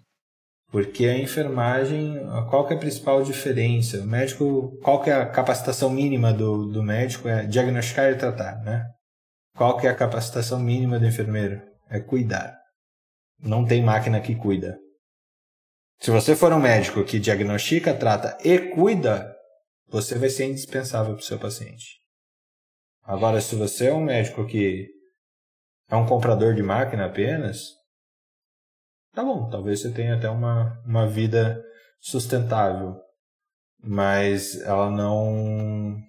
Porque 0.70 1.06
a 1.06 1.18
enfermagem, 1.18 2.18
qual 2.50 2.68
que 2.68 2.74
é 2.74 2.78
a 2.78 2.80
principal 2.80 3.24
diferença? 3.24 4.00
O 4.02 4.06
médico, 4.06 4.78
qual 4.82 5.02
que 5.02 5.10
é 5.10 5.14
a 5.14 5.30
capacitação 5.30 5.90
mínima 5.90 6.34
do, 6.34 6.66
do 6.68 6.84
médico? 6.84 7.28
É 7.28 7.46
diagnosticar 7.46 8.12
e 8.12 8.18
tratar, 8.18 8.62
né? 8.64 8.86
Qual 9.56 9.78
que 9.78 9.88
é 9.88 9.90
a 9.90 9.96
capacitação 9.96 10.60
mínima 10.60 10.98
do 11.00 11.06
enfermeiro? 11.06 11.62
É 11.90 12.00
cuidar. 12.00 12.58
Não 13.40 13.66
tem 13.66 13.84
máquina 13.84 14.22
que 14.22 14.36
cuida. 14.36 14.78
Se 16.00 16.10
você 16.10 16.36
for 16.36 16.52
um 16.52 16.60
médico 16.60 17.04
que 17.04 17.20
diagnostica, 17.20 17.94
trata 17.94 18.38
e 18.44 18.58
cuida, 18.58 19.36
você 19.88 20.18
vai 20.18 20.30
ser 20.30 20.46
indispensável 20.46 21.14
para 21.14 21.22
o 21.22 21.26
seu 21.26 21.38
paciente. 21.38 22.01
Agora, 23.12 23.42
se 23.42 23.58
você 23.58 23.88
é 23.88 23.94
um 23.94 24.06
médico 24.06 24.48
que 24.48 24.90
é 25.90 25.98
um 25.98 26.06
comprador 26.06 26.56
de 26.56 26.64
máquina 26.64 27.08
apenas, 27.08 27.72
tá 29.14 29.22
bom, 29.22 29.50
talvez 29.50 29.82
você 29.82 29.92
tenha 29.92 30.16
até 30.16 30.30
uma, 30.30 30.82
uma 30.86 31.06
vida 31.10 31.62
sustentável, 32.00 32.96
mas 33.84 34.56
ela 34.62 34.90
não 34.90 36.02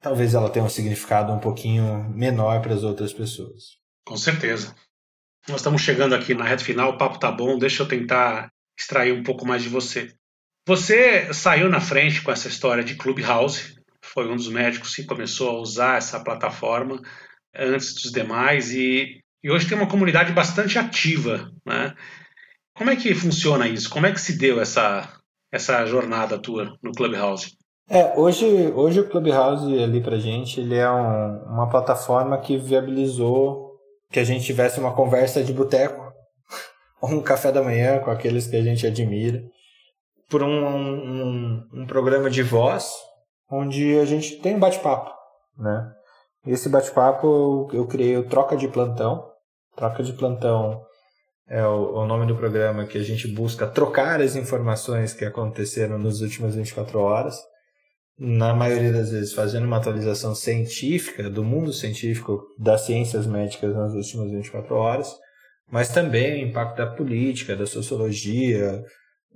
talvez 0.00 0.34
ela 0.34 0.48
tenha 0.48 0.64
um 0.64 0.68
significado 0.68 1.32
um 1.32 1.40
pouquinho 1.40 2.08
menor 2.10 2.62
para 2.62 2.74
as 2.74 2.84
outras 2.84 3.12
pessoas. 3.12 3.80
Com 4.06 4.16
certeza. 4.16 4.72
Nós 5.48 5.56
estamos 5.56 5.82
chegando 5.82 6.14
aqui 6.14 6.32
na 6.32 6.44
reta 6.44 6.62
final, 6.62 6.92
o 6.92 6.96
papo 6.96 7.18
tá 7.18 7.32
bom, 7.32 7.58
deixa 7.58 7.82
eu 7.82 7.88
tentar 7.88 8.52
extrair 8.78 9.12
um 9.12 9.24
pouco 9.24 9.44
mais 9.44 9.64
de 9.64 9.68
você. 9.68 10.14
Você 10.64 11.34
saiu 11.34 11.68
na 11.68 11.80
frente 11.80 12.22
com 12.22 12.30
essa 12.30 12.46
história 12.46 12.84
de 12.84 12.94
Clubhouse, 12.94 13.74
foi 14.14 14.30
um 14.30 14.36
dos 14.36 14.48
médicos 14.48 14.94
que 14.94 15.04
começou 15.04 15.50
a 15.50 15.60
usar 15.60 15.98
essa 15.98 16.22
plataforma 16.22 17.02
antes 17.54 17.92
dos 17.94 18.12
demais 18.12 18.70
e, 18.70 19.20
e 19.42 19.50
hoje 19.50 19.68
tem 19.68 19.76
uma 19.76 19.88
comunidade 19.88 20.32
bastante 20.32 20.78
ativa, 20.78 21.50
né? 21.66 21.94
Como 22.76 22.90
é 22.90 22.96
que 22.96 23.14
funciona 23.14 23.68
isso? 23.68 23.90
Como 23.90 24.06
é 24.06 24.12
que 24.12 24.20
se 24.20 24.38
deu 24.38 24.60
essa, 24.60 25.08
essa 25.52 25.84
jornada 25.86 26.38
tua 26.38 26.76
no 26.82 26.92
Clubhouse? 26.92 27.56
É, 27.88 28.18
hoje, 28.18 28.46
hoje 28.74 29.00
o 29.00 29.08
Clubhouse 29.08 29.82
ali 29.82 30.00
pra 30.00 30.18
gente, 30.18 30.60
ele 30.60 30.76
é 30.76 30.90
um, 30.90 31.44
uma 31.52 31.68
plataforma 31.68 32.40
que 32.40 32.56
viabilizou 32.56 33.74
que 34.10 34.20
a 34.20 34.24
gente 34.24 34.46
tivesse 34.46 34.78
uma 34.78 34.94
conversa 34.94 35.42
de 35.42 35.52
boteco, 35.52 36.12
ou 37.02 37.10
um 37.10 37.22
café 37.22 37.52
da 37.52 37.62
manhã 37.62 37.98
com 37.98 38.10
aqueles 38.10 38.46
que 38.46 38.56
a 38.56 38.62
gente 38.62 38.86
admira, 38.86 39.42
por 40.30 40.42
um, 40.42 40.66
um, 40.66 41.68
um 41.72 41.86
programa 41.86 42.30
de 42.30 42.42
voz, 42.42 42.90
onde 43.50 43.98
a 43.98 44.04
gente 44.04 44.36
tem 44.36 44.56
um 44.56 44.60
bate-papo, 44.60 45.10
né? 45.58 45.90
Esse 46.46 46.68
bate-papo 46.68 47.68
eu, 47.72 47.86
criei 47.86 48.16
o 48.16 48.28
Troca 48.28 48.56
de 48.56 48.68
Plantão. 48.68 49.26
Troca 49.74 50.02
de 50.02 50.12
Plantão 50.12 50.82
é 51.48 51.64
o, 51.64 51.94
o, 51.94 52.06
nome 52.06 52.26
do 52.26 52.36
programa 52.36 52.86
que 52.86 52.98
a 52.98 53.02
gente 53.02 53.26
busca 53.28 53.66
trocar 53.66 54.20
as 54.20 54.36
informações 54.36 55.14
que 55.14 55.24
aconteceram 55.24 55.98
nas 55.98 56.20
últimas 56.20 56.54
24 56.54 57.00
horas 57.00 57.38
na 58.18 58.54
maioria 58.54 58.92
das 58.92 59.10
vezes, 59.10 59.32
fazendo 59.32 59.64
uma 59.64 59.78
atualização 59.78 60.34
científica 60.34 61.28
do 61.28 61.42
mundo 61.42 61.72
científico 61.72 62.44
das 62.58 62.82
ciências 62.82 63.26
médicas 63.26 63.74
nas 63.74 63.92
últimas 63.92 64.30
24 64.30 64.74
horas, 64.76 65.12
mas 65.70 65.88
também 65.88 66.44
o 66.44 66.48
impacto 66.48 66.76
da 66.76 66.86
política, 66.86 67.56
da 67.56 67.66
sociologia, 67.66 68.84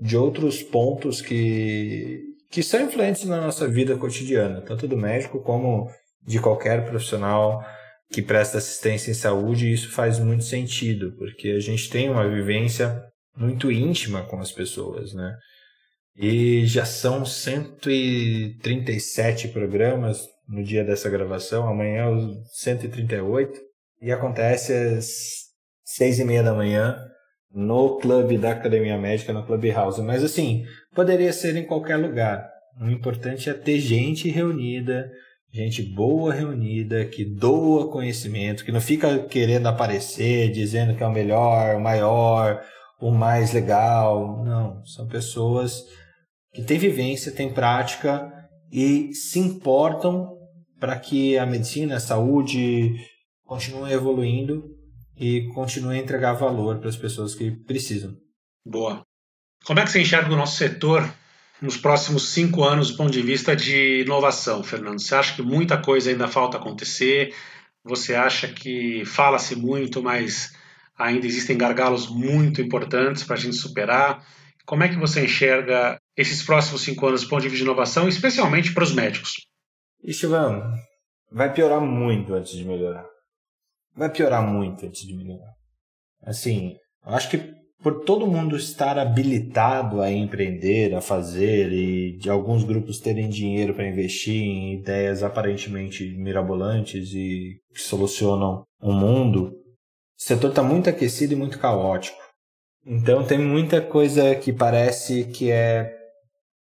de 0.01 0.17
outros 0.17 0.63
pontos 0.63 1.21
que, 1.21 2.23
que 2.51 2.63
são 2.63 2.83
influentes 2.83 3.25
na 3.25 3.41
nossa 3.41 3.67
vida 3.69 3.97
cotidiana, 3.97 4.61
tanto 4.63 4.89
do 4.89 4.97
médico 4.97 5.41
como 5.43 5.91
de 6.27 6.41
qualquer 6.41 6.85
profissional 6.85 7.65
que 8.11 8.23
presta 8.23 8.59
assistência 8.59 9.11
em 9.11 9.15
saúde, 9.15 9.67
e 9.67 9.73
isso 9.73 9.91
faz 9.91 10.19
muito 10.19 10.45
sentido, 10.45 11.15
porque 11.19 11.51
a 11.51 11.61
gente 11.61 11.91
tem 11.91 12.09
uma 12.09 12.27
vivência 12.29 13.03
muito 13.37 13.71
íntima 13.71 14.23
com 14.23 14.41
as 14.41 14.51
pessoas, 14.51 15.13
né? 15.13 15.37
E 16.17 16.67
já 16.67 16.85
são 16.85 17.25
137 17.25 19.49
programas 19.49 20.27
no 20.49 20.65
dia 20.65 20.83
dessa 20.83 21.11
gravação, 21.11 21.69
amanhã 21.69 22.05
é 22.05 22.09
o 22.09 22.43
138, 22.55 23.61
e 24.01 24.11
acontece 24.11 24.73
às 24.73 25.07
seis 25.85 26.19
e 26.19 26.25
meia 26.25 26.43
da 26.43 26.55
manhã 26.55 26.99
no 27.53 27.97
clube 27.97 28.37
da 28.37 28.53
Academia 28.53 28.99
Médica, 28.99 29.33
no 29.33 29.45
Clubhouse. 29.45 30.01
Mas 30.03 30.23
assim, 30.23 30.65
poderia 30.95 31.33
ser 31.33 31.57
em 31.57 31.65
qualquer 31.65 31.97
lugar. 31.97 32.49
O 32.81 32.89
importante 32.89 33.51
é 33.51 33.55
ter 33.55 33.81
gente 33.81 34.29
reunida, 34.29 35.11
gente 35.53 35.83
boa 35.83 36.33
reunida, 36.33 37.05
que 37.05 37.25
doa 37.25 37.91
conhecimento, 37.91 38.65
que 38.65 38.73
não 38.73 38.81
fica 38.81 39.19
querendo 39.25 39.67
aparecer, 39.67 40.53
dizendo 40.53 40.95
que 40.95 41.03
é 41.03 41.07
o 41.07 41.13
melhor, 41.13 41.77
o 41.77 41.81
maior, 41.81 42.63
o 43.01 43.11
mais 43.11 43.53
legal. 43.53 44.45
Não, 44.45 44.85
são 44.85 45.09
pessoas 45.09 45.85
que 46.53 46.63
têm 46.63 46.79
vivência, 46.79 47.33
têm 47.33 47.53
prática 47.53 48.33
e 48.71 49.13
se 49.15 49.39
importam 49.39 50.37
para 50.79 50.97
que 50.97 51.37
a 51.37 51.47
medicina, 51.47 51.97
a 51.97 52.01
saúde 52.01 52.95
continue 53.45 53.93
evoluindo 53.93 54.78
e 55.19 55.49
continue 55.55 55.97
a 55.97 56.01
entregar 56.01 56.35
valor 56.35 56.79
para 56.79 56.89
as 56.89 56.97
pessoas 56.97 57.35
que 57.35 57.51
precisam. 57.51 58.17
Boa. 58.65 59.03
Como 59.65 59.81
é 59.81 59.85
que 59.85 59.91
você 59.91 60.01
enxerga 60.01 60.33
o 60.33 60.37
nosso 60.37 60.57
setor 60.57 61.09
nos 61.61 61.77
próximos 61.77 62.29
cinco 62.29 62.63
anos 62.63 62.91
do 62.91 62.97
ponto 62.97 63.11
de 63.11 63.23
vista 63.23 63.57
de 63.57 64.03
inovação, 64.03 64.63
Fernando? 64.63 65.01
Você 65.01 65.15
acha 65.15 65.35
que 65.35 65.43
muita 65.43 65.77
coisa 65.79 66.11
ainda 66.11 66.29
falta 66.29 66.57
acontecer? 66.57 67.35
Você 67.85 68.15
acha 68.15 68.49
que 68.49 69.05
fala-se 69.05 69.57
muito, 69.57 70.03
mas 70.03 70.55
ainda 70.97 71.27
existem 71.27 71.57
gargalos 71.57 72.09
muito 72.09 72.61
importantes 72.61 73.25
para 73.25 73.35
a 73.37 73.39
gente 73.39 73.57
superar? 73.57 74.25
Como 74.65 74.85
é 74.85 74.89
que 74.89 74.97
você 74.97 75.25
enxerga 75.25 75.99
esses 76.17 76.43
próximos 76.43 76.83
cinco 76.83 77.07
anos 77.07 77.23
do 77.23 77.29
ponto 77.29 77.43
de 77.43 77.49
vista 77.49 77.65
de 77.65 77.71
inovação, 77.71 78.09
especialmente 78.09 78.73
para 78.73 78.85
os 78.85 78.95
médicos? 78.95 79.47
Estevam, 80.05 80.63
vai 81.33 81.53
piorar 81.53 81.81
muito 81.81 82.35
antes 82.35 82.53
de 82.53 82.65
melhorar. 82.65 83.05
Vai 83.99 84.11
piorar 84.13 84.47
muito 84.47 84.87
antes 84.87 85.05
de 85.05 85.13
melhorar. 85.13 85.53
Assim, 86.23 86.77
eu 87.05 87.13
acho 87.13 87.29
que 87.29 87.53
por 87.83 88.05
todo 88.05 88.29
mundo 88.29 88.57
estar 88.57 88.97
habilitado 88.97 90.01
a 90.01 90.11
empreender, 90.11 90.95
a 90.95 91.01
fazer 91.01 91.73
e 91.73 92.17
de 92.17 92.31
alguns 92.31 92.63
grupos 92.63 93.01
terem 93.01 93.29
dinheiro 93.29 93.75
para 93.75 93.89
investir 93.89 94.41
em 94.41 94.75
ideias 94.75 95.25
aparentemente 95.25 96.17
mirabolantes 96.17 97.13
e 97.13 97.61
que 97.75 97.81
solucionam 97.81 98.65
o 98.81 98.93
mundo, 98.93 99.49
o 99.49 100.23
setor 100.23 100.51
está 100.51 100.63
muito 100.63 100.89
aquecido 100.89 101.33
e 101.33 101.37
muito 101.37 101.59
caótico. 101.59 102.19
Então 102.87 103.25
tem 103.25 103.39
muita 103.39 103.81
coisa 103.81 104.33
que 104.37 104.53
parece 104.53 105.25
que 105.25 105.51
é 105.51 105.93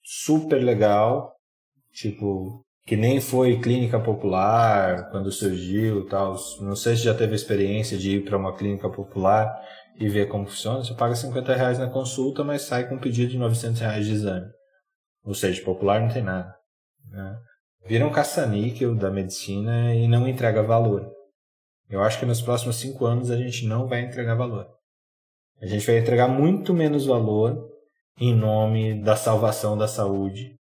super 0.03 0.63
legal, 0.63 1.35
tipo, 1.91 2.63
que 2.89 2.95
nem 2.95 3.21
foi 3.21 3.59
clínica 3.59 3.99
popular 3.99 5.11
quando 5.11 5.31
surgiu 5.31 6.07
tal. 6.07 6.35
Não 6.59 6.75
sei 6.75 6.95
se 6.95 7.03
já 7.03 7.13
teve 7.13 7.35
experiência 7.35 7.95
de 7.95 8.15
ir 8.15 8.25
para 8.25 8.35
uma 8.35 8.57
clínica 8.57 8.89
popular 8.89 9.47
e 9.95 10.09
ver 10.09 10.27
como 10.27 10.47
funciona. 10.47 10.83
Você 10.83 10.95
paga 10.95 11.13
50 11.13 11.53
reais 11.53 11.77
na 11.77 11.87
consulta, 11.87 12.43
mas 12.43 12.63
sai 12.63 12.89
com 12.89 12.95
um 12.95 12.99
pedido 12.99 13.29
de 13.29 13.37
900 13.37 13.79
reais 13.79 14.07
de 14.07 14.13
exame. 14.13 14.47
Ou 15.23 15.35
seja, 15.35 15.63
popular 15.63 16.01
não 16.01 16.09
tem 16.09 16.23
nada. 16.23 16.51
Né? 17.11 17.37
Vira 17.85 18.07
um 18.07 18.11
caça-níquel 18.11 18.95
da 18.95 19.11
medicina 19.11 19.93
e 19.93 20.07
não 20.07 20.27
entrega 20.27 20.63
valor. 20.63 21.07
Eu 21.87 22.01
acho 22.01 22.17
que 22.17 22.25
nos 22.25 22.41
próximos 22.41 22.77
cinco 22.77 23.05
anos 23.05 23.29
a 23.29 23.37
gente 23.37 23.67
não 23.67 23.85
vai 23.85 24.01
entregar 24.01 24.33
valor. 24.33 24.65
A 25.61 25.67
gente 25.67 25.85
vai 25.85 25.99
entregar 25.99 26.27
muito 26.27 26.73
menos 26.73 27.05
valor 27.05 27.55
em 28.19 28.33
nome 28.33 28.99
da 29.03 29.15
salvação 29.15 29.77
da 29.77 29.87
saúde 29.87 30.55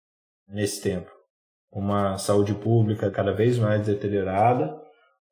nesse 0.48 0.82
tempo. 0.82 1.15
Uma 1.76 2.16
saúde 2.16 2.54
pública 2.54 3.10
cada 3.10 3.32
vez 3.32 3.58
mais 3.58 3.84
deteriorada, 3.84 4.74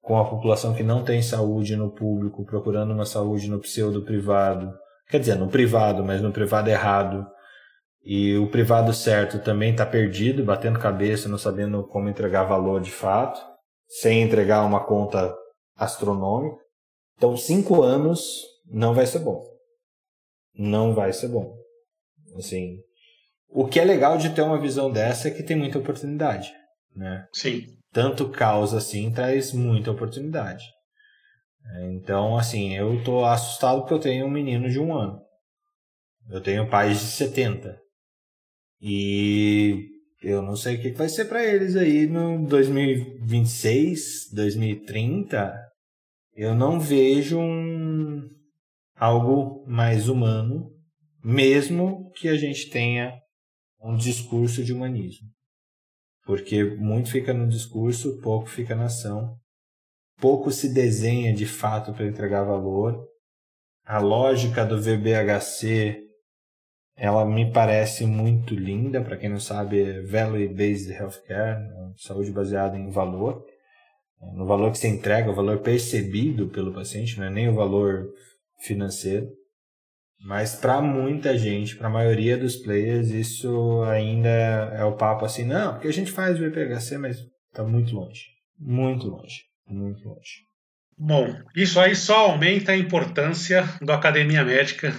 com 0.03 0.19
a 0.19 0.29
população 0.29 0.75
que 0.75 0.83
não 0.83 1.03
tem 1.03 1.23
saúde 1.23 1.75
no 1.77 1.91
público 1.91 2.45
procurando 2.45 2.93
uma 2.93 3.07
saúde 3.07 3.49
no 3.49 3.59
pseudo 3.61 4.03
privado, 4.03 4.71
quer 5.09 5.19
dizer, 5.19 5.37
no 5.37 5.49
privado, 5.49 6.05
mas 6.05 6.21
no 6.21 6.33
privado 6.33 6.69
errado. 6.69 7.27
E 8.05 8.37
o 8.37 8.51
privado 8.51 8.93
certo 8.93 9.39
também 9.39 9.71
está 9.71 9.87
perdido, 9.87 10.45
batendo 10.45 10.79
cabeça, 10.79 11.29
não 11.29 11.39
sabendo 11.39 11.83
como 11.85 12.09
entregar 12.11 12.45
valor 12.45 12.83
de 12.83 12.91
fato, 12.91 13.41
sem 13.89 14.21
entregar 14.21 14.67
uma 14.67 14.85
conta 14.85 15.35
astronômica. 15.75 16.59
Então, 17.17 17.35
cinco 17.37 17.83
anos 17.83 18.43
não 18.67 18.93
vai 18.93 19.07
ser 19.07 19.21
bom 19.21 19.55
não 20.57 20.95
vai 20.95 21.13
ser 21.13 21.29
bom. 21.29 21.57
Assim, 22.37 22.79
o 23.55 23.69
que 23.69 23.79
é 23.79 23.85
legal 23.85 24.19
de 24.19 24.31
ter 24.31 24.43
uma 24.43 24.61
visão 24.61 24.91
dessa 24.91 25.29
é 25.29 25.31
que 25.31 25.45
tem 25.45 25.57
muita 25.57 25.79
oportunidade, 25.79 26.53
né? 26.95 27.25
Sim. 27.33 27.63
Tanto 27.93 28.29
causa 28.29 28.79
assim 28.79 29.13
traz 29.13 29.53
muita 29.53 29.93
oportunidade. 29.93 30.65
É, 31.65 31.93
então, 31.93 32.37
assim, 32.37 32.77
eu 32.77 33.03
tô 33.05 33.25
assustado 33.25 33.83
porque 33.83 33.95
eu 33.95 34.01
tenho 34.01 34.27
um 34.27 34.31
menino 34.31 34.69
de 34.69 34.81
um 34.81 34.93
ano. 34.93 35.21
Eu 36.29 36.41
tenho 36.41 36.69
pais 36.69 36.99
de 36.99 37.07
70. 37.07 37.79
E 38.81 39.87
eu 40.21 40.43
não 40.43 40.57
sei 40.57 40.75
o 40.75 40.83
que 40.83 40.91
vai 40.91 41.09
ser 41.09 41.27
para 41.27 41.45
eles 41.45 41.77
aí 41.77 42.07
no 42.07 42.45
2026, 42.49 44.33
2030. 44.33 45.55
Eu 46.35 46.57
não 46.57 46.81
vejo 46.81 47.39
um, 47.39 48.29
algo 48.97 49.65
mais 49.69 50.09
humano, 50.09 50.73
mesmo 51.23 52.11
que 52.17 52.29
a 52.29 52.37
gente 52.37 52.69
tenha 52.69 53.23
um 53.85 53.95
discurso 53.95 54.65
de 54.65 54.73
humanismo. 54.73 55.29
Porque 56.25 56.65
muito 56.65 57.11
fica 57.11 57.35
no 57.35 57.47
discurso, 57.47 58.19
pouco 58.23 58.49
fica 58.49 58.75
na 58.75 58.87
ação. 58.87 59.37
Pouco 60.19 60.51
se 60.51 60.73
desenha 60.73 61.35
de 61.35 61.45
fato 61.45 61.93
para 61.93 62.07
entregar 62.07 62.45
valor. 62.45 63.07
A 63.85 63.99
lógica 63.99 64.65
do 64.65 64.81
VBHC, 64.81 66.01
ela 66.97 67.27
me 67.27 67.53
parece 67.53 68.07
muito 68.07 68.55
linda, 68.55 69.03
para 69.03 69.19
quem 69.19 69.29
não 69.29 69.41
sabe, 69.41 69.83
é 69.83 70.01
Value 70.01 70.49
Based 70.49 70.91
Healthcare, 70.91 71.61
né? 71.61 71.93
saúde 71.99 72.31
baseada 72.31 72.79
em 72.79 72.89
valor. 72.89 73.45
No 74.33 74.47
valor 74.47 74.73
que 74.73 74.79
se 74.79 74.89
entrega, 74.89 75.31
o 75.31 75.35
valor 75.35 75.59
percebido 75.59 76.49
pelo 76.49 76.73
paciente, 76.73 77.19
não 77.19 77.27
é 77.27 77.31
nem 77.31 77.51
o 77.51 77.55
valor 77.55 78.09
financeiro. 78.61 79.29
Mas 80.25 80.55
para 80.55 80.81
muita 80.81 81.37
gente, 81.37 81.77
para 81.77 81.89
a 81.89 81.91
maioria 81.91 82.39
dos 82.39 82.57
players, 82.57 83.11
isso 83.11 83.83
ainda 83.83 84.29
é 84.29 84.83
o 84.83 84.97
papo 84.97 85.27
assim, 85.27 85.45
não, 85.45 85.75
porque 85.75 85.87
a 85.87 85.93
gente 85.93 86.11
faz 86.11 86.41
o 86.41 86.47
IPHC, 86.47 86.97
mas 86.97 87.19
está 87.51 87.63
muito 87.63 87.95
longe. 87.95 88.29
Muito 88.59 89.07
longe. 89.07 89.43
Muito 89.69 90.09
longe. 90.09 90.47
Bom, 90.97 91.29
isso 91.55 91.79
aí 91.79 91.95
só 91.95 92.31
aumenta 92.31 92.73
a 92.73 92.77
importância 92.77 93.65
da 93.83 93.97
academia 93.97 94.43
médica 94.43 94.95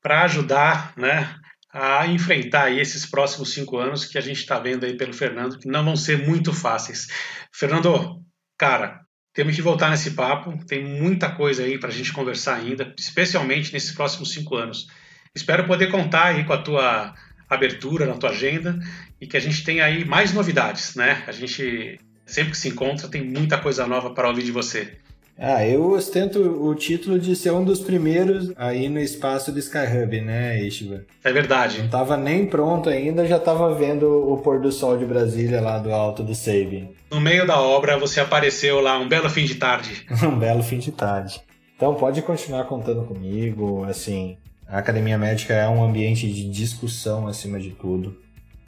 para 0.00 0.22
ajudar 0.22 0.96
né, 0.96 1.36
a 1.70 2.06
enfrentar 2.06 2.72
esses 2.72 3.04
próximos 3.04 3.52
cinco 3.52 3.76
anos 3.76 4.06
que 4.06 4.16
a 4.16 4.22
gente 4.22 4.38
está 4.38 4.58
vendo 4.58 4.86
aí 4.86 4.96
pelo 4.96 5.12
Fernando, 5.12 5.58
que 5.58 5.68
não 5.68 5.84
vão 5.84 5.96
ser 5.96 6.26
muito 6.26 6.54
fáceis. 6.54 7.06
Fernando, 7.52 8.22
cara, 8.56 9.00
temos 9.38 9.54
que 9.54 9.62
voltar 9.62 9.88
nesse 9.88 10.10
papo, 10.10 10.58
tem 10.66 10.84
muita 10.84 11.30
coisa 11.30 11.62
aí 11.62 11.78
para 11.78 11.90
a 11.90 11.92
gente 11.92 12.12
conversar 12.12 12.56
ainda, 12.56 12.92
especialmente 12.98 13.72
nesses 13.72 13.92
próximos 13.92 14.32
cinco 14.32 14.56
anos. 14.56 14.88
Espero 15.32 15.64
poder 15.64 15.92
contar 15.92 16.24
aí 16.24 16.42
com 16.42 16.52
a 16.52 16.58
tua 16.58 17.14
abertura 17.48 18.04
na 18.04 18.14
tua 18.14 18.30
agenda 18.30 18.76
e 19.20 19.28
que 19.28 19.36
a 19.36 19.40
gente 19.40 19.62
tenha 19.62 19.84
aí 19.84 20.04
mais 20.04 20.32
novidades, 20.32 20.96
né? 20.96 21.22
A 21.28 21.30
gente 21.30 22.00
sempre 22.26 22.50
que 22.50 22.58
se 22.58 22.68
encontra 22.68 23.06
tem 23.06 23.24
muita 23.24 23.56
coisa 23.58 23.86
nova 23.86 24.12
para 24.12 24.26
ouvir 24.26 24.42
de 24.42 24.50
você. 24.50 24.98
Ah, 25.40 25.64
eu 25.64 25.92
ostento 25.92 26.40
o 26.40 26.74
título 26.74 27.16
de 27.16 27.36
ser 27.36 27.52
um 27.52 27.62
dos 27.62 27.78
primeiros 27.78 28.52
aí 28.56 28.88
no 28.88 28.98
espaço 28.98 29.52
do 29.52 29.58
Skyhub, 29.60 30.20
né, 30.20 30.60
Ishiva? 30.60 31.04
É 31.22 31.32
verdade. 31.32 31.80
Não 31.80 31.88
tava 31.88 32.16
nem 32.16 32.44
pronto 32.44 32.90
ainda, 32.90 33.24
já 33.24 33.38
tava 33.38 33.72
vendo 33.72 34.08
o 34.08 34.38
pôr 34.38 34.60
do 34.60 34.72
sol 34.72 34.98
de 34.98 35.06
Brasília 35.06 35.60
lá 35.60 35.78
do 35.78 35.92
alto 35.92 36.24
do 36.24 36.34
Sabin. 36.34 36.90
No 37.12 37.20
meio 37.20 37.46
da 37.46 37.60
obra 37.60 37.96
você 37.96 38.18
apareceu 38.18 38.80
lá 38.80 38.98
um 38.98 39.08
belo 39.08 39.30
fim 39.30 39.44
de 39.44 39.54
tarde. 39.54 40.04
um 40.26 40.36
belo 40.36 40.62
fim 40.62 40.78
de 40.78 40.90
tarde. 40.90 41.40
Então 41.76 41.94
pode 41.94 42.20
continuar 42.22 42.64
contando 42.64 43.04
comigo, 43.04 43.84
assim, 43.84 44.36
a 44.66 44.78
Academia 44.78 45.16
Médica 45.16 45.54
é 45.54 45.68
um 45.68 45.84
ambiente 45.84 46.30
de 46.30 46.50
discussão 46.50 47.28
acima 47.28 47.60
de 47.60 47.70
tudo. 47.70 48.18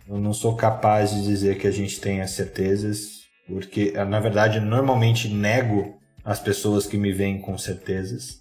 Eu 0.09 0.19
não 0.19 0.33
sou 0.33 0.55
capaz 0.55 1.11
de 1.13 1.25
dizer 1.25 1.59
que 1.59 1.67
a 1.67 1.73
gente 1.73 2.01
tenha 2.01 2.27
certezas, 2.29 3.25
porque 3.49 3.91
na 3.93 4.21
verdade 4.21 4.61
normalmente 4.61 5.29
nego 5.29 6.00
as 6.25 6.41
pessoas 6.41 6.87
que 6.87 6.97
me 6.97 7.13
veem 7.13 7.41
com 7.41 7.57
certezas. 7.57 8.41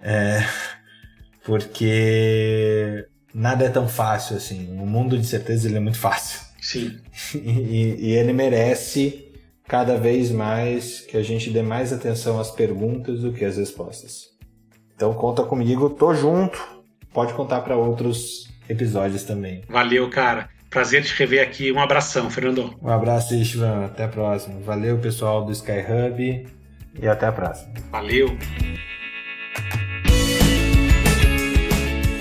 É, 0.00 0.44
porque 1.44 3.06
nada 3.32 3.64
é 3.64 3.68
tão 3.68 3.88
fácil 3.88 4.36
assim. 4.36 4.76
O 4.78 4.86
mundo 4.86 5.18
de 5.18 5.26
certeza 5.26 5.68
ele 5.68 5.76
é 5.76 5.80
muito 5.80 5.98
fácil. 5.98 6.40
Sim. 6.60 6.98
E, 7.34 7.96
e, 8.08 8.12
ele 8.12 8.32
merece 8.32 9.32
cada 9.66 9.96
vez 9.96 10.30
mais 10.30 11.00
que 11.00 11.16
a 11.16 11.22
gente 11.22 11.50
dê 11.50 11.62
mais 11.62 11.92
atenção 11.92 12.38
às 12.38 12.50
perguntas 12.50 13.20
do 13.20 13.32
que 13.32 13.44
às 13.44 13.56
respostas. 13.56 14.30
Então 14.94 15.12
conta 15.14 15.42
comigo, 15.42 15.90
tô 15.90 16.14
junto. 16.14 16.58
Pode 17.12 17.32
contar 17.34 17.60
para 17.60 17.76
outros 17.76 18.48
episódios 18.68 19.24
também. 19.24 19.62
Valeu, 19.68 20.08
cara. 20.10 20.48
Prazer 20.70 21.04
te 21.04 21.14
rever 21.14 21.42
aqui. 21.42 21.70
Um 21.70 21.80
abração, 21.80 22.28
Fernando. 22.28 22.74
Um 22.82 22.88
abraço, 22.88 23.34
Ishvan. 23.34 23.86
Até 23.86 24.04
a 24.04 24.08
próxima. 24.08 24.58
Valeu, 24.60 24.98
pessoal 24.98 25.44
do 25.44 25.52
Sky 25.52 25.84
Hub. 25.88 26.46
E 27.00 27.08
até 27.08 27.26
a 27.26 27.32
próxima. 27.32 27.72
Valeu! 27.90 28.36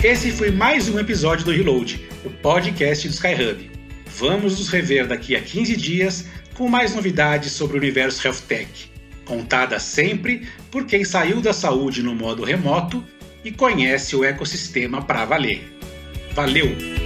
Esse 0.03 0.31
foi 0.31 0.51
mais 0.51 0.89
um 0.89 0.99
episódio 0.99 1.45
do 1.45 1.51
Reload, 1.51 2.05
o 2.25 2.29
podcast 2.29 3.07
do 3.07 3.13
Skyhub. 3.13 3.71
Vamos 4.17 4.59
nos 4.59 4.69
rever 4.69 5.07
daqui 5.07 5.35
a 5.35 5.41
15 5.41 5.77
dias 5.77 6.27
com 6.55 6.67
mais 6.67 6.93
novidades 6.93 7.51
sobre 7.53 7.77
o 7.77 7.79
universo 7.79 8.25
Health 8.27 8.41
Tech, 8.47 8.91
contada 9.25 9.79
sempre 9.79 10.47
por 10.69 10.85
quem 10.85 11.03
saiu 11.03 11.41
da 11.41 11.53
saúde 11.53 12.03
no 12.03 12.13
modo 12.13 12.43
remoto 12.43 13.03
e 13.43 13.51
conhece 13.51 14.15
o 14.15 14.23
ecossistema 14.23 15.01
para 15.01 15.25
valer. 15.25 15.77
Valeu! 16.33 17.02